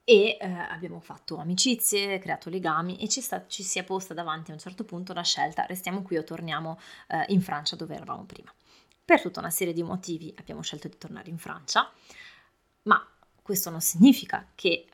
e 0.04 0.38
eh, 0.40 0.46
abbiamo 0.46 1.00
fatto 1.00 1.36
amicizie, 1.36 2.18
creato 2.18 2.48
legami 2.48 2.98
e 2.98 3.08
ci, 3.08 3.20
sta, 3.20 3.46
ci, 3.46 3.62
si 3.62 3.78
è 3.78 3.84
posta 3.84 4.14
davanti 4.14 4.50
a 4.50 4.54
un 4.54 4.60
certo 4.60 4.84
punto 4.84 5.12
la 5.12 5.22
scelta 5.22 5.66
restiamo 5.66 6.00
qui 6.00 6.16
o 6.16 6.24
torniamo 6.24 6.78
eh, 7.08 7.26
in 7.28 7.42
Francia 7.42 7.76
dove 7.76 7.94
eravamo 7.94 8.24
prima. 8.24 8.50
Per 9.04 9.20
tutta 9.20 9.40
una 9.40 9.50
serie 9.50 9.74
di 9.74 9.82
motivi 9.82 10.32
abbiamo 10.38 10.62
scelto 10.62 10.88
di 10.88 10.96
tornare 10.96 11.28
in 11.28 11.36
Francia, 11.36 11.92
ma 12.84 13.06
questo 13.42 13.68
non 13.68 13.82
significa 13.82 14.46
che 14.54 14.86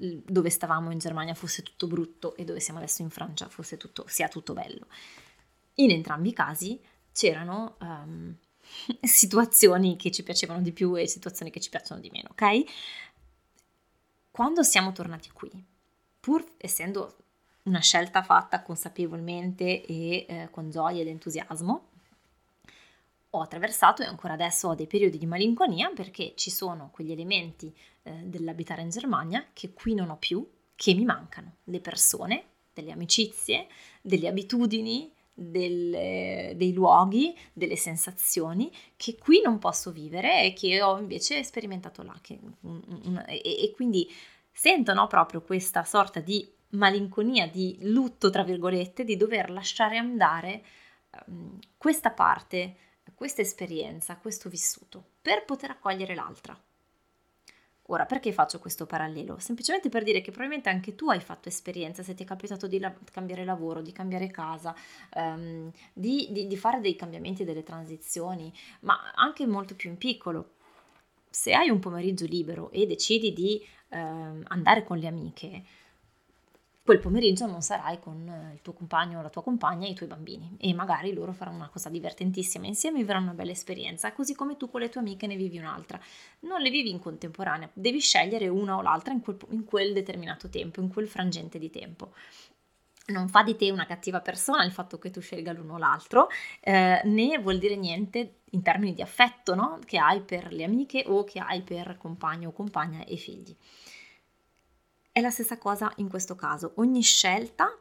dove 0.00 0.48
stavamo 0.48 0.90
in 0.90 0.98
Germania 0.98 1.34
fosse 1.34 1.62
tutto 1.62 1.86
brutto 1.86 2.34
e 2.36 2.44
dove 2.44 2.60
siamo 2.60 2.78
adesso 2.78 3.02
in 3.02 3.10
Francia 3.10 3.48
fosse 3.48 3.76
tutto, 3.76 4.04
sia 4.06 4.28
tutto 4.28 4.54
bello. 4.54 4.86
In 5.74 5.90
entrambi 5.90 6.30
i 6.30 6.32
casi 6.32 6.80
c'erano 7.12 7.76
um, 7.80 8.34
situazioni 9.02 9.96
che 9.96 10.10
ci 10.10 10.22
piacevano 10.22 10.62
di 10.62 10.72
più 10.72 10.98
e 10.98 11.06
situazioni 11.06 11.50
che 11.50 11.60
ci 11.60 11.68
piacciono 11.68 12.00
di 12.00 12.10
meno, 12.10 12.28
ok? 12.30 12.62
Quando 14.30 14.62
siamo 14.62 14.92
tornati 14.92 15.30
qui, 15.32 15.50
pur 16.18 16.44
essendo 16.56 17.16
una 17.64 17.80
scelta 17.80 18.22
fatta 18.22 18.62
consapevolmente 18.62 19.84
e 19.84 20.24
eh, 20.28 20.48
con 20.50 20.70
gioia 20.70 21.02
ed 21.02 21.08
entusiasmo, 21.08 21.89
ho 23.30 23.40
attraversato 23.40 24.02
e 24.02 24.06
ancora 24.06 24.34
adesso 24.34 24.68
ho 24.68 24.74
dei 24.74 24.86
periodi 24.86 25.18
di 25.18 25.26
malinconia 25.26 25.90
perché 25.94 26.32
ci 26.34 26.50
sono 26.50 26.90
quegli 26.92 27.12
elementi 27.12 27.74
eh, 28.02 28.12
dell'abitare 28.24 28.82
in 28.82 28.90
Germania 28.90 29.46
che 29.52 29.72
qui 29.72 29.94
non 29.94 30.10
ho 30.10 30.16
più, 30.16 30.48
che 30.74 30.94
mi 30.94 31.04
mancano, 31.04 31.56
le 31.64 31.80
persone, 31.80 32.44
delle 32.72 32.92
amicizie, 32.92 33.66
delle 34.00 34.28
abitudini, 34.28 35.12
delle, 35.34 36.54
dei 36.56 36.72
luoghi, 36.72 37.36
delle 37.52 37.76
sensazioni 37.76 38.70
che 38.96 39.16
qui 39.16 39.40
non 39.42 39.58
posso 39.58 39.90
vivere 39.90 40.44
e 40.44 40.52
che 40.52 40.82
ho 40.82 40.98
invece 40.98 41.42
sperimentato 41.44 42.02
là. 42.02 42.16
Che, 42.20 42.38
e, 43.26 43.40
e, 43.42 43.72
quindi 43.74 44.10
sento 44.52 44.92
no, 44.92 45.06
proprio 45.06 45.42
questa 45.42 45.84
sorta 45.84 46.20
di 46.20 46.46
malinconia, 46.70 47.48
di 47.48 47.78
lutto, 47.82 48.30
tra 48.30 48.42
virgolette, 48.42 49.04
di 49.04 49.16
dover 49.16 49.50
lasciare 49.50 49.96
andare 49.96 50.62
um, 51.26 51.58
questa 51.76 52.10
parte 52.10 52.76
questa 53.20 53.42
esperienza, 53.42 54.16
questo 54.16 54.48
vissuto, 54.48 55.04
per 55.20 55.44
poter 55.44 55.72
accogliere 55.72 56.14
l'altra. 56.14 56.58
Ora, 57.88 58.06
perché 58.06 58.32
faccio 58.32 58.58
questo 58.58 58.86
parallelo? 58.86 59.38
Semplicemente 59.38 59.90
per 59.90 60.04
dire 60.04 60.22
che 60.22 60.30
probabilmente 60.30 60.70
anche 60.70 60.94
tu 60.94 61.10
hai 61.10 61.20
fatto 61.20 61.50
esperienza, 61.50 62.02
se 62.02 62.14
ti 62.14 62.22
è 62.22 62.26
capitato 62.26 62.66
di 62.66 62.78
la- 62.78 62.96
cambiare 63.12 63.44
lavoro, 63.44 63.82
di 63.82 63.92
cambiare 63.92 64.30
casa, 64.30 64.74
um, 65.16 65.70
di, 65.92 66.28
di, 66.30 66.46
di, 66.46 66.56
fare 66.56 66.80
dei 66.80 66.96
cambiamenti, 66.96 67.44
delle 67.44 67.62
transizioni, 67.62 68.50
ma 68.80 69.12
anche 69.14 69.46
molto 69.46 69.74
più 69.74 69.90
in 69.90 69.98
piccolo. 69.98 70.52
Se 71.28 71.52
hai 71.52 71.68
un 71.68 71.78
pomeriggio 71.78 72.24
libero 72.24 72.70
e 72.70 72.86
decidi 72.86 73.34
di 73.34 73.62
um, 73.88 74.42
andare 74.46 74.82
con 74.82 74.96
le 74.96 75.08
amiche, 75.08 75.64
quel 76.90 76.98
pomeriggio 76.98 77.46
non 77.46 77.62
sarai 77.62 78.00
con 78.00 78.28
eh, 78.28 78.54
il 78.54 78.62
tuo 78.62 78.72
compagno 78.72 79.20
o 79.20 79.22
la 79.22 79.28
tua 79.28 79.44
compagna 79.44 79.86
e 79.86 79.90
i 79.90 79.94
tuoi 79.94 80.08
bambini 80.08 80.56
e 80.58 80.74
magari 80.74 81.12
loro 81.12 81.32
faranno 81.32 81.58
una 81.58 81.68
cosa 81.68 81.88
divertentissima 81.88 82.66
insieme 82.66 82.98
e 82.98 83.02
vivranno 83.02 83.26
una 83.26 83.34
bella 83.34 83.52
esperienza, 83.52 84.12
così 84.12 84.34
come 84.34 84.56
tu 84.56 84.68
con 84.68 84.80
le 84.80 84.88
tue 84.88 85.00
amiche 85.00 85.28
ne 85.28 85.36
vivi 85.36 85.56
un'altra. 85.56 86.00
Non 86.40 86.60
le 86.60 86.68
vivi 86.68 86.90
in 86.90 86.98
contemporanea, 86.98 87.70
devi 87.72 88.00
scegliere 88.00 88.48
una 88.48 88.76
o 88.76 88.82
l'altra 88.82 89.12
in 89.12 89.20
quel, 89.20 89.36
in 89.50 89.64
quel 89.64 89.92
determinato 89.92 90.48
tempo, 90.48 90.80
in 90.80 90.88
quel 90.88 91.06
frangente 91.06 91.60
di 91.60 91.70
tempo 91.70 92.12
non 93.06 93.28
fa 93.28 93.42
di 93.42 93.56
te 93.56 93.70
una 93.70 93.86
cattiva 93.86 94.20
persona 94.20 94.64
il 94.64 94.70
fatto 94.70 94.98
che 94.98 95.10
tu 95.10 95.20
scelga 95.20 95.52
l'uno 95.52 95.74
o 95.74 95.78
l'altro, 95.78 96.28
eh, 96.60 97.00
né 97.04 97.38
vuol 97.38 97.58
dire 97.58 97.74
niente 97.74 98.40
in 98.50 98.62
termini 98.62 98.94
di 98.94 99.02
affetto 99.02 99.54
no? 99.54 99.78
che 99.84 99.98
hai 99.98 100.20
per 100.20 100.52
le 100.52 100.62
amiche 100.62 101.04
o 101.06 101.24
che 101.24 101.38
hai 101.40 101.62
per 101.62 101.96
compagno 101.98 102.48
o 102.48 102.52
compagna 102.52 103.04
e 103.04 103.16
figli. 103.16 103.56
È 105.12 105.20
la 105.20 105.30
stessa 105.30 105.58
cosa 105.58 105.92
in 105.96 106.08
questo 106.08 106.36
caso, 106.36 106.74
ogni 106.76 107.02
scelta 107.02 107.76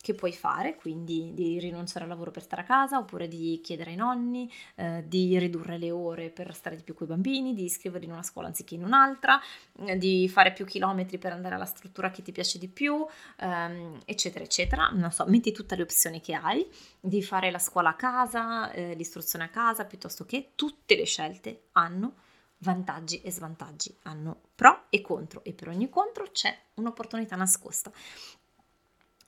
che 0.00 0.14
puoi 0.14 0.32
fare, 0.32 0.76
quindi 0.76 1.32
di 1.34 1.58
rinunciare 1.58 2.04
al 2.04 2.10
lavoro 2.10 2.30
per 2.30 2.42
stare 2.42 2.62
a 2.62 2.64
casa 2.64 2.98
oppure 2.98 3.26
di 3.26 3.60
chiedere 3.62 3.90
ai 3.90 3.96
nonni, 3.96 4.48
eh, 4.76 5.02
di 5.06 5.36
ridurre 5.40 5.76
le 5.76 5.90
ore 5.90 6.30
per 6.30 6.54
stare 6.54 6.76
di 6.76 6.84
più 6.84 6.94
con 6.94 7.08
i 7.08 7.10
bambini, 7.10 7.54
di 7.54 7.64
iscriverli 7.64 8.06
in 8.06 8.12
una 8.12 8.22
scuola 8.22 8.46
anziché 8.46 8.76
in 8.76 8.84
un'altra, 8.84 9.40
eh, 9.86 9.98
di 9.98 10.28
fare 10.28 10.52
più 10.52 10.64
chilometri 10.64 11.18
per 11.18 11.32
andare 11.32 11.56
alla 11.56 11.64
struttura 11.64 12.10
che 12.10 12.22
ti 12.22 12.30
piace 12.30 12.58
di 12.58 12.68
più, 12.68 13.04
ehm, 13.38 14.00
eccetera, 14.04 14.44
eccetera. 14.44 14.88
Non 14.92 15.10
so, 15.10 15.24
metti 15.26 15.50
tutte 15.50 15.74
le 15.74 15.82
opzioni 15.82 16.20
che 16.20 16.34
hai, 16.34 16.64
di 17.00 17.24
fare 17.24 17.50
la 17.50 17.58
scuola 17.58 17.90
a 17.90 17.94
casa, 17.94 18.70
eh, 18.70 18.94
l'istruzione 18.94 19.44
a 19.46 19.48
casa, 19.48 19.84
piuttosto 19.84 20.24
che 20.24 20.52
tutte 20.54 20.94
le 20.94 21.06
scelte 21.06 21.64
hanno 21.72 22.14
vantaggi 22.62 23.20
e 23.20 23.30
svantaggi, 23.30 23.94
hanno 24.02 24.40
pro 24.54 24.86
e 24.88 25.00
contro 25.00 25.44
e 25.44 25.52
per 25.52 25.68
ogni 25.68 25.88
contro 25.88 26.30
c'è 26.30 26.56
un'opportunità 26.74 27.36
nascosta. 27.36 27.92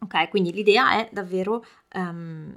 Ok, 0.01 0.29
quindi 0.29 0.53
l'idea 0.53 0.99
è 0.99 1.09
davvero 1.12 1.64
um, 1.94 2.55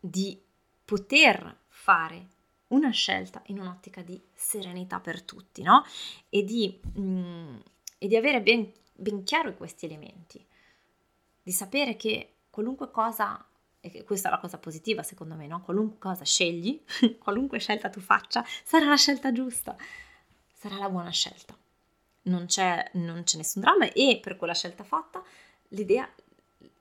di 0.00 0.40
poter 0.84 1.60
fare 1.68 2.26
una 2.68 2.90
scelta 2.90 3.42
in 3.46 3.58
un'ottica 3.58 4.02
di 4.02 4.20
serenità 4.34 5.00
per 5.00 5.22
tutti, 5.22 5.62
no? 5.62 5.84
E 6.28 6.44
di, 6.44 6.78
mm, 6.98 7.56
e 7.98 8.06
di 8.06 8.16
avere 8.16 8.42
ben, 8.42 8.70
ben 8.94 9.24
chiaro 9.24 9.54
questi 9.54 9.86
elementi, 9.86 10.44
di 11.42 11.52
sapere 11.52 11.96
che 11.96 12.34
qualunque 12.50 12.90
cosa, 12.90 13.42
e 13.80 14.04
questa 14.04 14.28
è 14.28 14.30
la 14.30 14.38
cosa 14.38 14.58
positiva 14.58 15.02
secondo 15.02 15.34
me, 15.34 15.46
no? 15.46 15.62
Qualunque 15.62 15.98
cosa 15.98 16.24
scegli, 16.24 16.82
qualunque 17.18 17.58
scelta 17.58 17.88
tu 17.88 18.00
faccia, 18.00 18.44
sarà 18.64 18.86
la 18.86 18.96
scelta 18.96 19.32
giusta, 19.32 19.76
sarà 20.52 20.76
la 20.76 20.88
buona 20.88 21.10
scelta. 21.10 21.56
Non 22.22 22.46
c'è, 22.46 22.90
non 22.94 23.22
c'è 23.22 23.36
nessun 23.36 23.62
dramma 23.62 23.90
e 23.92 24.18
per 24.22 24.36
quella 24.36 24.54
scelta 24.54 24.84
fatta 24.84 25.22
l'idea 25.68 26.08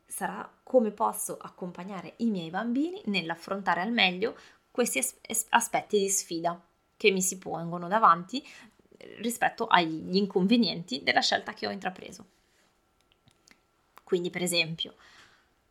sarà 0.05 0.49
come 0.63 0.91
posso 0.91 1.37
accompagnare 1.37 2.15
i 2.17 2.25
miei 2.25 2.49
bambini 2.49 3.01
nell'affrontare 3.05 3.81
al 3.81 3.91
meglio 3.91 4.35
questi 4.71 4.97
as- 4.99 5.45
aspetti 5.49 5.99
di 5.99 6.09
sfida 6.09 6.59
che 6.97 7.11
mi 7.11 7.21
si 7.21 7.37
pongono 7.37 7.87
davanti 7.87 8.45
rispetto 9.19 9.67
agli 9.67 10.15
inconvenienti 10.15 11.03
della 11.03 11.21
scelta 11.21 11.53
che 11.53 11.67
ho 11.67 11.71
intrapreso. 11.71 12.25
Quindi, 14.03 14.29
per 14.29 14.41
esempio, 14.41 14.95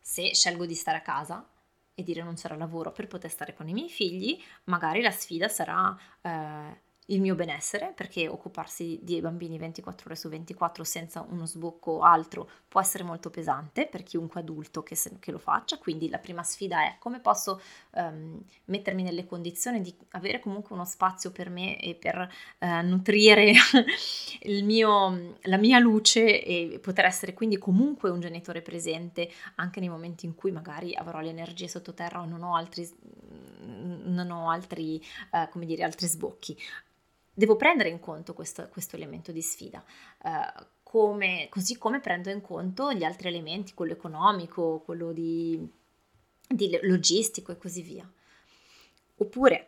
se 0.07 0.33
scelgo 0.33 0.65
di 0.65 0.73
stare 0.73 0.99
a 0.99 1.01
casa 1.01 1.45
e 1.93 2.01
di 2.01 2.13
rinunciare 2.13 2.53
al 2.53 2.61
lavoro 2.61 2.93
per 2.93 3.07
poter 3.07 3.29
stare 3.29 3.53
con 3.53 3.67
i 3.67 3.73
miei 3.73 3.89
figli, 3.89 4.41
magari 4.63 5.01
la 5.01 5.11
sfida 5.11 5.49
sarà 5.49 5.93
eh, 6.21 6.81
il 7.07 7.21
mio 7.21 7.35
benessere, 7.35 7.93
perché 7.95 8.27
occuparsi 8.27 8.99
di 9.01 9.21
bambini 9.21 9.57
24 9.57 10.05
ore 10.07 10.15
su 10.15 10.27
24 10.29 10.83
senza 10.83 11.25
uno 11.29 11.45
sbocco 11.45 12.01
altro 12.01 12.49
può 12.67 12.81
essere 12.81 13.03
molto 13.03 13.29
pesante 13.29 13.87
per 13.87 14.03
chiunque 14.03 14.41
adulto 14.41 14.83
che, 14.83 14.95
se, 14.95 15.17
che 15.19 15.31
lo 15.31 15.37
faccia, 15.37 15.77
quindi 15.77 16.09
la 16.09 16.17
prima 16.17 16.43
sfida 16.43 16.81
è 16.83 16.95
come 16.99 17.19
posso 17.19 17.61
um, 17.91 18.41
mettermi 18.65 19.03
nelle 19.03 19.25
condizioni 19.25 19.81
di 19.81 19.95
avere 20.11 20.39
comunque 20.39 20.75
uno 20.75 20.83
spazio 20.83 21.31
per 21.31 21.49
me 21.49 21.79
e 21.79 21.95
per 21.95 22.29
uh, 22.59 22.67
nutrire 22.83 23.53
mio, 24.63 25.35
la 25.43 25.57
mia 25.57 25.79
luce 25.79 26.43
e 26.43 26.79
poter 26.81 27.05
essere 27.05 27.33
quindi 27.33 27.57
comunque 27.57 28.09
un 28.09 28.19
genitore 28.19 28.61
presente 28.61 29.29
anche 29.55 29.79
nei 29.79 29.89
momenti 29.89 30.25
in 30.25 30.35
cui 30.35 30.51
magari 30.51 30.93
avrò 30.93 31.21
le 31.21 31.29
energie 31.29 31.67
sottoterra 31.69 32.21
o 32.21 32.25
non 32.25 32.43
ho 32.43 32.55
altri, 32.55 32.87
non 34.03 34.29
ho 34.29 34.49
altri, 34.49 35.01
uh, 35.31 35.59
dire, 35.59 35.83
altri 35.83 36.07
sbocchi 36.07 36.57
devo 37.37 37.55
prendere 37.55 37.89
in 37.89 37.99
conto 37.99 38.33
questo, 38.33 38.67
questo 38.69 38.95
elemento 38.95 39.31
di 39.31 39.43
sfida, 39.43 39.83
uh, 40.23 40.65
come, 40.81 41.45
così 41.51 41.77
come 41.77 41.99
prendo 41.99 42.31
in 42.31 42.41
conto 42.41 42.91
gli 42.93 43.03
altri 43.03 43.27
elementi, 43.27 43.75
quello 43.75 43.93
economico, 43.93 44.81
quello 44.83 45.11
di, 45.11 45.69
di 46.47 46.79
logistico 46.81 47.51
e 47.51 47.57
così 47.57 47.83
via. 47.83 48.11
Oppure 49.17 49.67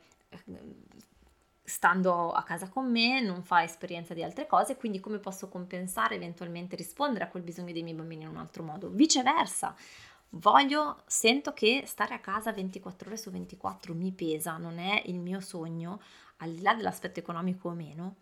stando 1.64 2.32
a 2.32 2.42
casa 2.42 2.70
con 2.70 2.90
me 2.90 3.22
non 3.22 3.44
fa 3.44 3.62
esperienza 3.62 4.16
di 4.16 4.24
altre 4.24 4.48
cose, 4.48 4.76
quindi 4.76 5.00
come 5.00 5.20
posso 5.20 5.48
compensare, 5.48 6.16
eventualmente 6.16 6.76
rispondere 6.76 7.26
a 7.26 7.28
quel 7.28 7.44
bisogno 7.44 7.72
dei 7.72 7.84
miei 7.84 7.96
bambini 7.96 8.24
in 8.24 8.30
un 8.30 8.38
altro 8.38 8.64
modo. 8.64 8.90
Viceversa, 8.90 9.76
voglio, 10.30 11.04
sento 11.06 11.54
che 11.54 11.84
stare 11.86 12.16
a 12.16 12.20
casa 12.20 12.52
24 12.52 13.10
ore 13.10 13.18
su 13.18 13.30
24 13.30 13.94
mi 13.94 14.12
pesa, 14.12 14.58
non 14.58 14.80
è 14.80 15.04
il 15.06 15.20
mio 15.20 15.40
sogno, 15.40 16.02
al 16.40 16.52
di 16.52 16.62
là 16.62 16.74
dell'aspetto 16.74 17.20
economico 17.20 17.70
o 17.70 17.74
meno, 17.74 18.16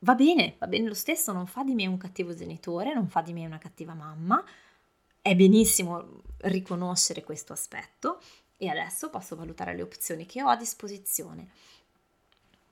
va 0.00 0.14
bene, 0.14 0.56
va 0.58 0.66
bene 0.66 0.88
lo 0.88 0.94
stesso, 0.94 1.32
non 1.32 1.46
fa 1.46 1.62
di 1.62 1.74
me 1.74 1.86
un 1.86 1.98
cattivo 1.98 2.34
genitore, 2.34 2.94
non 2.94 3.08
fa 3.08 3.20
di 3.20 3.32
me 3.32 3.46
una 3.46 3.58
cattiva 3.58 3.94
mamma, 3.94 4.42
è 5.22 5.34
benissimo 5.34 6.22
riconoscere 6.38 7.22
questo 7.22 7.52
aspetto 7.52 8.20
e 8.56 8.68
adesso 8.68 9.10
posso 9.10 9.36
valutare 9.36 9.74
le 9.74 9.82
opzioni 9.82 10.26
che 10.26 10.42
ho 10.42 10.48
a 10.48 10.56
disposizione 10.56 11.50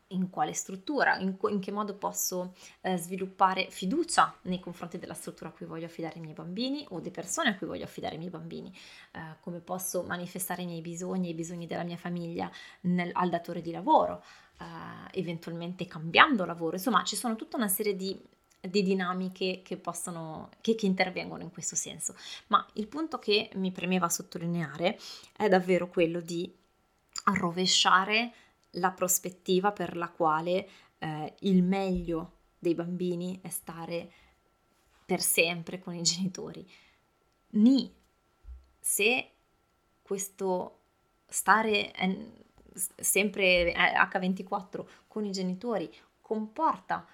in 0.09 0.31
quale 0.31 0.53
struttura, 0.53 1.19
in, 1.19 1.37
in 1.49 1.61
che 1.61 1.73
modo 1.73 1.95
posso 1.95 2.55
eh, 2.81 2.97
sviluppare 2.97 3.67
fiducia 3.71 4.35
nei 4.43 4.61
confronti 4.61 4.99
della 4.99 5.15
struttura 5.15 5.51
a 5.51 5.53
cui 5.53 5.67
voglio 5.67 5.87
affidare 5.87 6.19
i 6.19 6.21
miei 6.21 6.35
bambini 6.35 6.87
o 6.91 6.99
delle 6.99 7.11
persone 7.11 7.51
a 7.51 7.57
cui 7.57 7.67
voglio 7.67 7.85
affidare 7.85 8.15
i 8.15 8.19
miei 8.19 8.31
bambini, 8.31 8.73
eh, 9.13 9.37
come 9.41 9.61
posso 9.61 10.03
manifestare 10.03 10.63
i 10.63 10.67
miei 10.67 10.81
bisogni 10.81 11.29
e 11.29 11.31
i 11.31 11.35
bisogni 11.35 11.67
della 11.67 11.83
mia 11.83 11.97
famiglia 11.97 12.51
nel, 12.83 13.11
al 13.13 13.29
datore 13.29 13.61
di 13.61 13.71
lavoro, 13.71 14.23
eh, 14.59 15.19
eventualmente 15.19 15.87
cambiando 15.87 16.45
lavoro, 16.45 16.77
insomma 16.77 17.03
ci 17.05 17.17
sono 17.17 17.37
tutta 17.37 17.57
una 17.57 17.69
serie 17.69 17.95
di, 17.95 18.19
di 18.61 18.83
dinamiche 18.83 19.61
che 19.63 19.77
possono, 19.77 20.49
che, 20.61 20.75
che 20.75 20.87
intervengono 20.87 21.43
in 21.43 21.51
questo 21.51 21.77
senso, 21.77 22.15
ma 22.49 22.67
il 22.75 22.89
punto 22.89 23.19
che 23.19 23.51
mi 23.55 23.73
premeva 23.73 24.09
sottolineare 24.09 24.99
è 25.37 25.49
davvero 25.49 25.89
quello 25.89 26.21
di 26.21 26.51
rovesciare 27.25 28.33
la 28.73 28.91
prospettiva 28.93 29.73
per 29.73 29.97
la 29.97 30.11
quale 30.11 30.69
eh, 30.99 31.35
il 31.41 31.63
meglio 31.63 32.33
dei 32.59 32.75
bambini 32.75 33.41
è 33.43 33.49
stare 33.49 34.11
per 35.05 35.21
sempre 35.21 35.79
con 35.79 35.95
i 35.95 36.03
genitori. 36.03 36.69
Ni, 37.51 37.93
se 38.79 39.31
questo 40.03 40.81
stare 41.27 41.93
eh, 41.93 42.33
sempre 42.97 43.73
H24 43.73 44.87
con 45.07 45.25
i 45.25 45.31
genitori 45.31 45.93
comporta 46.21 47.07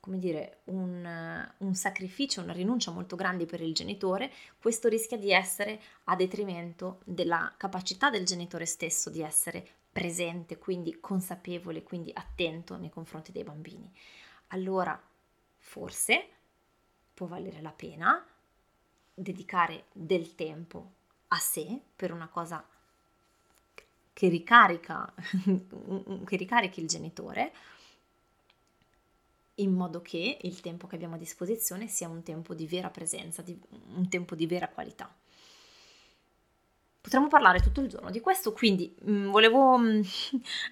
come 0.00 0.18
dire, 0.18 0.60
un, 0.64 1.52
un, 1.58 1.74
sacrificio, 1.74 2.40
una 2.40 2.54
rinuncia 2.54 2.90
molto 2.90 3.16
grande 3.16 3.44
per 3.44 3.60
il 3.60 3.74
genitore, 3.74 4.32
questo 4.58 4.88
rischia 4.88 5.18
di 5.18 5.30
essere 5.30 5.78
a 6.04 6.16
detrimento 6.16 7.00
della 7.04 7.52
capacità 7.58 8.08
del 8.08 8.24
genitore 8.24 8.64
stesso 8.64 9.10
di 9.10 9.20
essere 9.20 9.79
presente, 9.92 10.58
quindi 10.58 10.98
consapevole, 11.00 11.82
quindi 11.82 12.10
attento 12.14 12.76
nei 12.76 12.90
confronti 12.90 13.32
dei 13.32 13.44
bambini. 13.44 13.90
Allora, 14.48 15.00
forse 15.58 16.28
può 17.14 17.26
valere 17.26 17.60
la 17.60 17.72
pena 17.72 18.24
dedicare 19.12 19.84
del 19.92 20.34
tempo 20.34 20.92
a 21.28 21.38
sé 21.38 21.80
per 21.94 22.12
una 22.12 22.28
cosa 22.28 22.64
che 24.12 24.28
ricarica, 24.28 25.12
che 26.24 26.36
ricarichi 26.36 26.80
il 26.80 26.88
genitore, 26.88 27.52
in 29.56 29.72
modo 29.72 30.00
che 30.00 30.38
il 30.40 30.60
tempo 30.60 30.86
che 30.86 30.94
abbiamo 30.94 31.14
a 31.14 31.18
disposizione 31.18 31.86
sia 31.86 32.08
un 32.08 32.22
tempo 32.22 32.54
di 32.54 32.66
vera 32.66 32.90
presenza, 32.90 33.42
di, 33.42 33.58
un 33.94 34.08
tempo 34.08 34.34
di 34.34 34.46
vera 34.46 34.68
qualità. 34.68 35.14
Potremmo 37.00 37.28
parlare 37.28 37.60
tutto 37.60 37.80
il 37.80 37.88
giorno 37.88 38.10
di 38.10 38.20
questo, 38.20 38.52
quindi 38.52 38.94
mh, 39.00 39.12
mm, 39.12 39.30
volevo, 39.30 39.78
mh, 39.78 39.88
mm, 39.88 40.02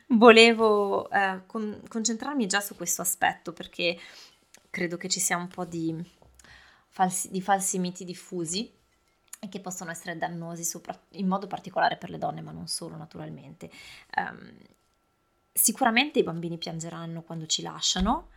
volevo 0.19 1.11
eh, 1.11 1.43
con, 1.47 1.83
concentrarmi 1.89 2.47
già 2.47 2.61
su 2.61 2.77
questo 2.77 3.03
aspetto 3.03 3.53
perché 3.53 3.99
credo 4.71 4.97
che 4.97 5.09
ci 5.09 5.21
sia 5.21 5.37
un 5.37 5.49
po' 5.49 5.65
di 5.65 5.97
falsi, 6.89 7.31
di 7.31 7.41
falsi 7.41 7.79
miti 7.79 8.05
diffusi 8.05 8.71
e 9.41 9.49
che 9.49 9.61
possono 9.61 9.91
essere 9.91 10.19
dannosi 10.19 10.65
sopra, 10.65 10.99
in 11.11 11.27
modo 11.29 11.47
particolare 11.47 11.97
per 11.97 12.11
le 12.11 12.19
donne, 12.19 12.41
ma 12.43 12.51
non 12.51 12.67
solo 12.67 12.97
naturalmente. 12.97 13.71
Um, 14.17 14.53
sicuramente 15.53 16.19
i 16.19 16.25
bambini 16.25 16.59
piangeranno 16.59 17.23
quando 17.23 17.47
ci 17.47 17.63
lasciano 17.63 18.29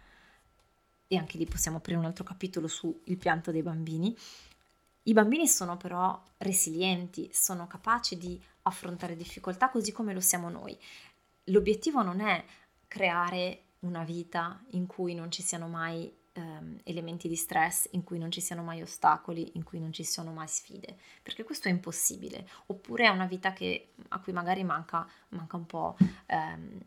e 1.08 1.18
anche 1.18 1.38
lì 1.38 1.46
possiamo 1.46 1.78
aprire 1.78 2.00
un 2.00 2.06
altro 2.06 2.24
capitolo 2.24 2.68
sul 2.68 3.02
pianto 3.18 3.52
dei 3.52 3.64
bambini 3.64 4.16
i 5.04 5.14
bambini 5.14 5.48
sono 5.48 5.78
però 5.78 6.22
resilienti, 6.38 7.30
sono 7.34 7.66
capaci 7.66 8.18
di 8.18 8.42
affrontare 8.64 9.16
difficoltà 9.16 9.70
così 9.70 9.92
come 9.92 10.14
lo 10.14 10.20
siamo 10.20 10.50
noi. 10.50 10.78
L'obiettivo 11.46 12.04
non 12.04 12.20
è 12.20 12.44
creare 12.88 13.64
una 13.80 14.04
vita 14.04 14.64
in 14.72 14.86
cui 14.86 15.16
non 15.16 15.32
ci 15.32 15.42
siano 15.42 15.68
mai 15.68 16.14
ehm, 16.34 16.82
elementi 16.84 17.28
di 17.28 17.36
stress, 17.36 17.88
in 17.92 18.04
cui 18.04 18.20
non 18.20 18.30
ci 18.30 18.42
siano 18.42 18.62
mai 18.62 18.84
ostacoli, 18.84 19.52
in 19.56 19.64
cui 19.64 19.80
non 19.80 19.92
ci 19.92 20.04
siano 20.04 20.32
mai 20.34 20.48
sfide, 20.48 20.98
perché 21.24 21.44
questo 21.44 21.68
è 21.68 21.72
impossibile. 21.72 22.48
Oppure 22.68 23.06
è 23.06 23.10
una 23.10 23.26
vita 23.26 23.54
che, 23.54 23.94
a 24.10 24.20
cui 24.20 24.34
magari 24.34 24.64
manca, 24.64 25.08
manca 25.30 25.58
un 25.58 25.66
po' 25.66 25.98
ehm, 26.28 26.80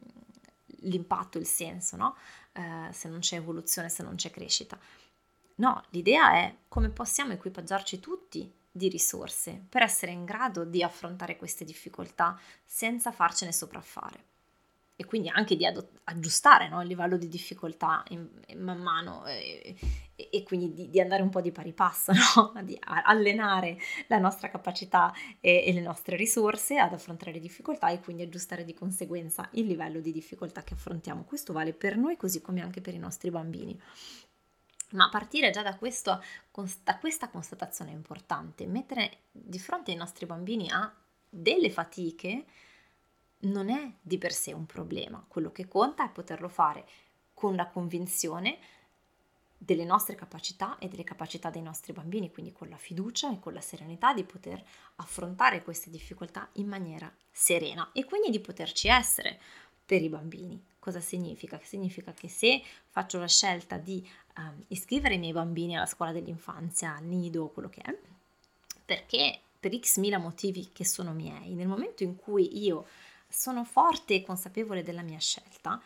l'impatto, 0.82 1.38
il 1.38 1.46
senso, 1.46 1.96
no? 1.96 2.16
Eh, 2.52 2.92
se 2.92 3.08
non 3.08 3.18
c'è 3.18 3.36
evoluzione, 3.36 3.88
se 3.88 4.04
non 4.04 4.14
c'è 4.14 4.30
crescita 4.30 4.78
No, 5.56 5.84
l'idea 5.90 6.32
è 6.34 6.54
come 6.68 6.88
possiamo 6.90 7.32
equipaggiarci 7.32 8.00
tutti 8.00 8.52
di 8.70 8.88
risorse 8.88 9.64
per 9.68 9.82
essere 9.82 10.10
in 10.10 10.24
grado 10.24 10.64
di 10.64 10.82
affrontare 10.82 11.36
queste 11.36 11.64
difficoltà 11.64 12.38
senza 12.64 13.12
farcene 13.12 13.52
sopraffare 13.52 14.32
e 14.96 15.04
quindi 15.04 15.28
anche 15.28 15.56
di 15.56 15.66
ad- 15.66 15.86
aggiustare 16.04 16.68
no, 16.68 16.80
il 16.80 16.88
livello 16.88 17.16
di 17.16 17.28
difficoltà 17.28 18.04
in, 18.08 18.28
in 18.46 18.60
man 18.60 18.80
mano 18.80 19.26
e, 19.26 19.76
e, 20.14 20.28
e 20.30 20.42
quindi 20.44 20.72
di, 20.72 20.90
di, 20.90 21.00
andare 21.00 21.22
un 21.22 21.30
po' 21.30 21.40
di 21.40 21.50
pari 21.50 21.72
passo, 21.72 22.12
no? 22.36 22.62
di 22.62 22.78
allenare 22.80 23.78
la 24.06 24.18
nostra 24.18 24.48
capacità 24.50 25.12
e, 25.40 25.64
e, 25.66 25.72
le 25.72 25.80
nostre 25.80 26.16
risorse 26.16 26.78
ad 26.78 26.92
affrontare 26.92 27.32
le 27.32 27.40
difficoltà 27.40 27.90
e 27.90 28.00
quindi 28.00 28.22
aggiustare 28.22 28.64
di 28.64 28.74
conseguenza 28.74 29.48
il 29.52 29.66
livello 29.66 30.00
di 30.00 30.12
difficoltà 30.12 30.62
che 30.62 30.74
affrontiamo. 30.74 31.24
Questo 31.24 31.52
vale 31.52 31.72
per 31.72 31.96
noi 31.96 32.16
così 32.16 32.40
come 32.40 32.62
anche 32.62 32.80
per 32.80 32.94
i 32.94 32.98
nostri 32.98 33.30
bambini. 33.30 33.80
Ma 34.94 35.08
partire 35.08 35.50
già 35.50 35.62
da, 35.62 35.76
questo, 35.76 36.22
da 36.82 36.98
questa 36.98 37.28
constatazione 37.28 37.90
è 37.90 37.94
importante, 37.94 38.66
mettere 38.66 39.18
di 39.30 39.58
fronte 39.58 39.90
ai 39.90 39.96
nostri 39.96 40.26
bambini 40.26 40.70
a 40.70 40.92
delle 41.28 41.70
fatiche 41.70 42.44
non 43.40 43.68
è 43.68 43.92
di 44.00 44.18
per 44.18 44.32
sé 44.32 44.52
un 44.52 44.66
problema, 44.66 45.24
quello 45.26 45.50
che 45.52 45.66
conta 45.66 46.04
è 46.04 46.10
poterlo 46.10 46.48
fare 46.48 46.86
con 47.34 47.56
la 47.56 47.66
convinzione 47.66 48.58
delle 49.56 49.84
nostre 49.84 50.14
capacità 50.14 50.78
e 50.78 50.88
delle 50.88 51.04
capacità 51.04 51.50
dei 51.50 51.62
nostri 51.62 51.92
bambini, 51.92 52.30
quindi 52.30 52.52
con 52.52 52.68
la 52.68 52.76
fiducia 52.76 53.32
e 53.32 53.40
con 53.40 53.52
la 53.52 53.60
serenità 53.60 54.12
di 54.12 54.24
poter 54.24 54.62
affrontare 54.96 55.62
queste 55.62 55.90
difficoltà 55.90 56.48
in 56.54 56.68
maniera 56.68 57.12
serena 57.30 57.90
e 57.92 58.04
quindi 58.04 58.30
di 58.30 58.40
poterci 58.40 58.88
essere 58.88 59.40
per 59.84 60.02
i 60.02 60.08
bambini. 60.08 60.62
Cosa 60.84 61.00
significa? 61.00 61.58
Significa 61.62 62.12
che 62.12 62.28
se 62.28 62.62
faccio 62.90 63.18
la 63.18 63.26
scelta 63.26 63.78
di 63.78 64.06
um, 64.36 64.62
iscrivere 64.68 65.14
i 65.14 65.18
miei 65.18 65.32
bambini 65.32 65.74
alla 65.74 65.86
scuola 65.86 66.12
dell'infanzia, 66.12 66.96
al 66.96 67.04
nido, 67.04 67.48
quello 67.48 67.70
che 67.70 67.80
è, 67.80 67.98
perché 68.84 69.40
per 69.58 69.74
x 69.74 69.96
mila 69.96 70.18
motivi 70.18 70.72
che 70.74 70.84
sono 70.84 71.14
miei, 71.14 71.54
nel 71.54 71.68
momento 71.68 72.02
in 72.02 72.16
cui 72.16 72.62
io 72.62 72.84
sono 73.26 73.64
forte 73.64 74.12
e 74.12 74.22
consapevole 74.22 74.82
della 74.82 75.00
mia 75.00 75.18
scelta, 75.18 75.80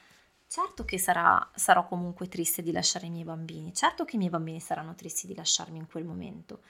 certo 0.49 0.85
che 0.85 0.99
sarà, 0.99 1.49
sarò 1.55 1.87
comunque 1.87 2.27
triste 2.27 2.61
di 2.61 2.73
lasciare 2.73 3.07
i 3.07 3.11
miei 3.11 3.23
bambini, 3.23 3.73
certo 3.73 4.05
che 4.05 4.17
i 4.17 4.19
miei 4.19 4.31
bambini 4.31 4.59
saranno 4.59 4.97
tristi 4.97 5.29
di 5.29 5.35
lasciarmi 5.37 5.79
in 5.79 5.87
quel 5.87 6.03
momento. 6.03 6.63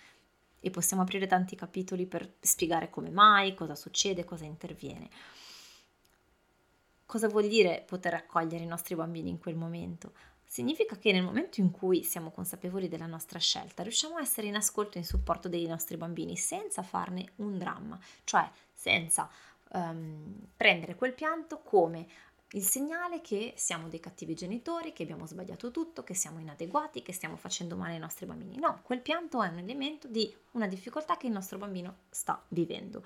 E 0.61 0.69
possiamo 0.69 1.01
aprire 1.01 1.27
tanti 1.27 1.57
capitoli 1.57 2.05
per 2.05 2.31
spiegare 2.41 2.91
come 2.91 3.09
mai, 3.09 3.55
cosa 3.55 3.75
succede, 3.75 4.27
cosa 4.27 4.45
interviene. 4.45 5.09
Cosa 7.09 7.27
vuol 7.27 7.49
dire 7.49 7.83
poter 7.87 8.13
accogliere 8.13 8.63
i 8.63 8.67
nostri 8.67 8.95
bambini 8.95 9.31
in 9.31 9.39
quel 9.39 9.57
momento? 9.57 10.13
Significa 10.45 10.95
che 10.99 11.11
nel 11.11 11.23
momento 11.23 11.59
in 11.59 11.71
cui 11.71 12.03
siamo 12.03 12.31
consapevoli 12.31 12.87
della 12.87 13.07
nostra 13.07 13.39
scelta, 13.39 13.83
riusciamo 13.83 14.17
a 14.17 14.21
essere 14.21 14.47
in 14.47 14.55
ascolto 14.55 14.97
e 14.97 14.99
in 14.99 15.07
supporto 15.07 15.49
dei 15.49 15.67
nostri 15.67 15.97
bambini 15.97 16.37
senza 16.37 16.83
farne 16.83 17.33
un 17.37 17.57
dramma, 17.57 17.99
cioè 18.25 18.47
senza 18.75 19.27
um, 19.71 20.35
prendere 20.55 20.97
quel 20.97 21.15
pianto 21.15 21.61
come 21.63 22.07
il 22.53 22.63
segnale 22.63 23.23
che 23.23 23.55
siamo 23.57 23.89
dei 23.89 24.01
cattivi 24.01 24.35
genitori, 24.35 24.93
che 24.93 25.03
abbiamo 25.03 25.27
sbagliato 25.27 25.71
tutto, 25.71 26.03
che 26.03 26.15
siamo 26.15 26.41
inadeguati, 26.41 27.01
che 27.01 27.13
stiamo 27.15 27.37
facendo 27.37 27.75
male 27.75 27.95
ai 27.95 27.99
nostri 27.99 28.27
bambini. 28.27 28.59
No, 28.59 28.81
quel 28.83 29.01
pianto 29.01 29.43
è 29.43 29.49
un 29.49 29.59
elemento 29.59 30.09
di 30.09 30.35
una 30.53 30.67
difficoltà 30.67 31.17
che 31.17 31.27
il 31.27 31.33
nostro 31.33 31.57
bambino 31.57 32.01
sta 32.11 32.43
vivendo. 32.49 33.03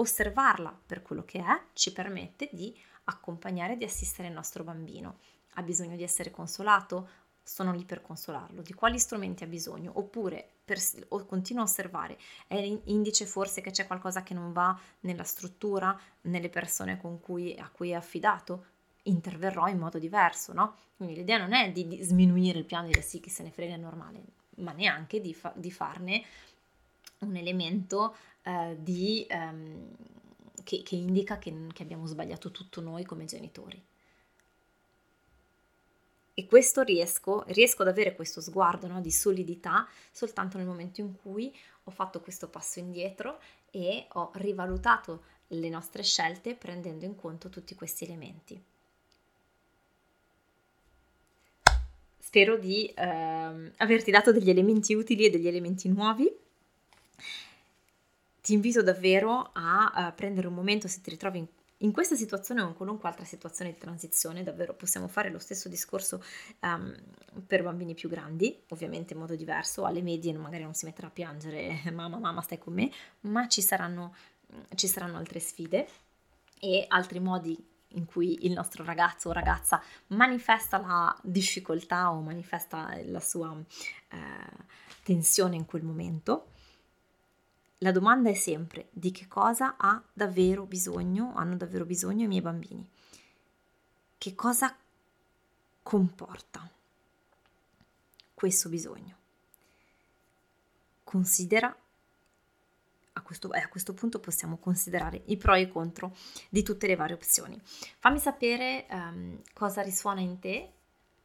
Osservarla 0.00 0.74
per 0.86 1.02
quello 1.02 1.26
che 1.26 1.40
è 1.40 1.60
ci 1.74 1.92
permette 1.92 2.48
di 2.52 2.74
accompagnare 3.04 3.74
e 3.74 3.76
di 3.76 3.84
assistere 3.84 4.28
il 4.28 4.34
nostro 4.34 4.64
bambino 4.64 5.18
ha 5.54 5.62
bisogno 5.62 5.94
di 5.94 6.02
essere 6.02 6.30
consolato? 6.30 7.08
Sono 7.42 7.72
lì 7.72 7.84
per 7.84 8.00
consolarlo. 8.00 8.62
Di 8.62 8.72
quali 8.72 8.98
strumenti 8.98 9.44
ha 9.44 9.46
bisogno? 9.46 9.92
Oppure 9.96 10.48
per, 10.64 10.78
o 11.08 11.26
continuo 11.26 11.62
a 11.62 11.66
osservare, 11.66 12.16
è 12.46 12.56
indice 12.84 13.26
forse 13.26 13.60
che 13.60 13.72
c'è 13.72 13.86
qualcosa 13.86 14.22
che 14.22 14.32
non 14.32 14.52
va 14.52 14.78
nella 15.00 15.24
struttura, 15.24 15.98
nelle 16.22 16.48
persone 16.48 16.98
cui, 17.20 17.54
a 17.58 17.68
cui 17.68 17.90
è 17.90 17.94
affidato? 17.94 18.64
Interverrò 19.02 19.66
in 19.66 19.78
modo 19.78 19.98
diverso, 19.98 20.54
no? 20.54 20.76
Quindi 20.96 21.14
l'idea 21.14 21.36
non 21.36 21.52
è 21.52 21.72
di, 21.72 21.86
di 21.86 22.02
sminuire 22.02 22.58
il 22.58 22.64
piano 22.64 22.86
e 22.86 22.90
dire 22.90 23.02
sì, 23.02 23.20
che 23.20 23.28
se 23.28 23.42
ne 23.42 23.50
frega 23.50 23.74
è 23.74 23.78
normale, 23.78 24.22
ma 24.56 24.72
neanche 24.72 25.20
di, 25.20 25.34
fa, 25.34 25.52
di 25.54 25.70
farne 25.70 26.24
un 27.20 27.36
elemento 27.36 28.14
eh, 28.42 28.76
di, 28.78 29.26
ehm, 29.28 29.88
che, 30.64 30.82
che, 30.82 30.96
indica 30.96 31.38
che, 31.38 31.54
che 31.72 31.82
abbiamo 31.82 32.06
sbagliato 32.06 32.50
tutto 32.50 32.80
noi 32.80 33.04
come 33.04 33.24
genitori. 33.24 33.82
E 36.34 36.46
questo 36.46 36.82
riesco, 36.82 37.44
riesco 37.48 37.82
ad 37.82 37.88
avere 37.88 38.14
questo 38.14 38.40
sguardo 38.40 38.86
no, 38.86 39.00
di 39.00 39.10
solidità 39.10 39.86
soltanto 40.10 40.56
nel 40.56 40.66
momento 40.66 41.00
in 41.00 41.14
cui 41.14 41.54
ho 41.84 41.90
fatto 41.90 42.20
questo 42.20 42.48
passo 42.48 42.78
indietro 42.78 43.40
e 43.70 44.06
ho 44.12 44.30
rivalutato 44.34 45.24
le 45.48 45.68
nostre 45.68 46.02
scelte 46.02 46.54
prendendo 46.54 47.04
in 47.04 47.16
conto 47.16 47.48
tutti 47.48 47.74
questi 47.74 48.04
elementi. 48.04 48.62
Spero 52.18 52.56
di 52.56 52.86
eh, 52.86 53.72
averti 53.76 54.10
dato 54.10 54.32
degli 54.32 54.50
elementi 54.50 54.94
utili 54.94 55.26
e 55.26 55.30
degli 55.30 55.48
elementi 55.48 55.88
nuovi. 55.88 56.32
Ti 58.50 58.56
invito 58.56 58.82
davvero 58.82 59.50
a, 59.52 59.92
a 59.94 60.10
prendere 60.10 60.48
un 60.48 60.54
momento 60.54 60.88
se 60.88 61.00
ti 61.00 61.10
ritrovi 61.10 61.38
in 61.38 61.46
in 61.82 61.92
questa 61.92 62.14
situazione 62.14 62.60
o 62.60 62.66
in 62.66 62.74
qualunque 62.74 63.08
altra 63.08 63.24
situazione 63.24 63.72
di 63.72 63.78
transizione, 63.78 64.42
davvero 64.42 64.74
possiamo 64.74 65.08
fare 65.08 65.30
lo 65.30 65.38
stesso 65.38 65.70
discorso 65.70 66.22
um, 66.60 66.94
per 67.46 67.62
bambini 67.62 67.94
più 67.94 68.10
grandi, 68.10 68.54
ovviamente 68.68 69.14
in 69.14 69.20
modo 69.20 69.34
diverso, 69.34 69.86
alle 69.86 70.02
medie 70.02 70.34
magari 70.34 70.62
non 70.62 70.74
si 70.74 70.84
metterà 70.84 71.06
a 71.06 71.10
piangere 71.10 71.80
mamma, 71.90 72.18
mamma 72.18 72.42
stai 72.42 72.58
con 72.58 72.74
me, 72.74 72.90
ma 73.20 73.48
ci 73.48 73.62
saranno, 73.62 74.14
ci 74.74 74.88
saranno 74.88 75.16
altre 75.16 75.40
sfide 75.40 75.88
e 76.58 76.84
altri 76.88 77.18
modi 77.18 77.56
in 77.94 78.04
cui 78.04 78.44
il 78.44 78.52
nostro 78.52 78.84
ragazzo 78.84 79.30
o 79.30 79.32
ragazza 79.32 79.82
manifesta 80.08 80.78
la 80.78 81.18
difficoltà 81.22 82.12
o 82.12 82.20
manifesta 82.20 82.94
la 83.06 83.20
sua 83.20 83.56
eh, 84.10 84.18
tensione 85.02 85.56
in 85.56 85.64
quel 85.64 85.82
momento 85.82 86.48
la 87.82 87.92
domanda 87.92 88.28
è 88.28 88.34
sempre 88.34 88.88
di 88.90 89.10
che 89.10 89.26
cosa 89.26 89.76
ha 89.78 90.02
davvero 90.12 90.64
bisogno, 90.64 91.32
hanno 91.34 91.56
davvero 91.56 91.86
bisogno 91.86 92.24
i 92.24 92.28
miei 92.28 92.42
bambini. 92.42 92.86
Che 94.18 94.34
cosa 94.34 94.76
comporta 95.82 96.70
questo 98.34 98.68
bisogno? 98.68 99.16
Considera, 101.04 101.74
a 103.14 103.22
questo, 103.22 103.50
eh, 103.54 103.60
a 103.60 103.68
questo 103.68 103.94
punto 103.94 104.20
possiamo 104.20 104.58
considerare 104.58 105.22
i 105.26 105.38
pro 105.38 105.54
e 105.54 105.62
i 105.62 105.68
contro 105.68 106.14
di 106.50 106.62
tutte 106.62 106.86
le 106.86 106.96
varie 106.96 107.14
opzioni. 107.14 107.58
Fammi 107.98 108.18
sapere 108.18 108.86
um, 108.90 109.40
cosa 109.54 109.80
risuona 109.80 110.20
in 110.20 110.38
te, 110.38 110.70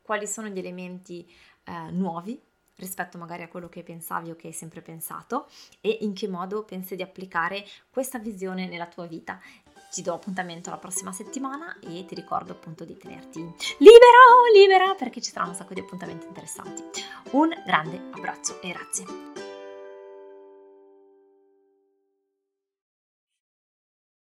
quali 0.02 0.26
sono 0.26 0.48
gli 0.48 0.58
elementi 0.58 1.30
uh, 1.65 1.94
nuovi 1.94 2.41
rispetto 2.78 3.18
magari 3.18 3.44
a 3.44 3.48
quello 3.48 3.70
che 3.70 3.84
pensavi 3.84 4.32
o 4.32 4.36
che 4.36 4.48
hai 4.48 4.54
sempre 4.54 4.82
pensato 4.82 5.48
e 5.82 5.98
in 6.02 6.14
che 6.14 6.28
modo 6.28 6.64
pensi 6.64 6.96
di 6.96 7.02
applicare 7.02 7.66
questa 7.90 8.20
visione 8.20 8.68
nella 8.68 8.88
tua 8.88 9.06
vita. 9.06 9.40
Ti 9.92 10.02
do 10.02 10.14
appuntamento 10.14 10.70
la 10.70 10.78
prossima 10.78 11.14
settimana 11.14 11.80
e 11.80 12.04
ti 12.06 12.16
ricordo 12.16 12.52
appunto 12.52 12.84
di 12.84 12.98
tenerti 12.98 13.40
libera 13.40 14.20
o 14.34 14.54
libera 14.54 14.94
perché 14.94 15.22
ci 15.22 15.32
saranno 15.32 15.52
un 15.52 15.56
sacco 15.56 15.74
di 15.74 15.80
appuntamenti 15.80 16.26
interessanti. 16.26 16.84
Un 17.32 17.50
grande 17.66 18.02
abbraccio 18.12 18.62
e 18.62 18.70
grazie. 18.70 19.44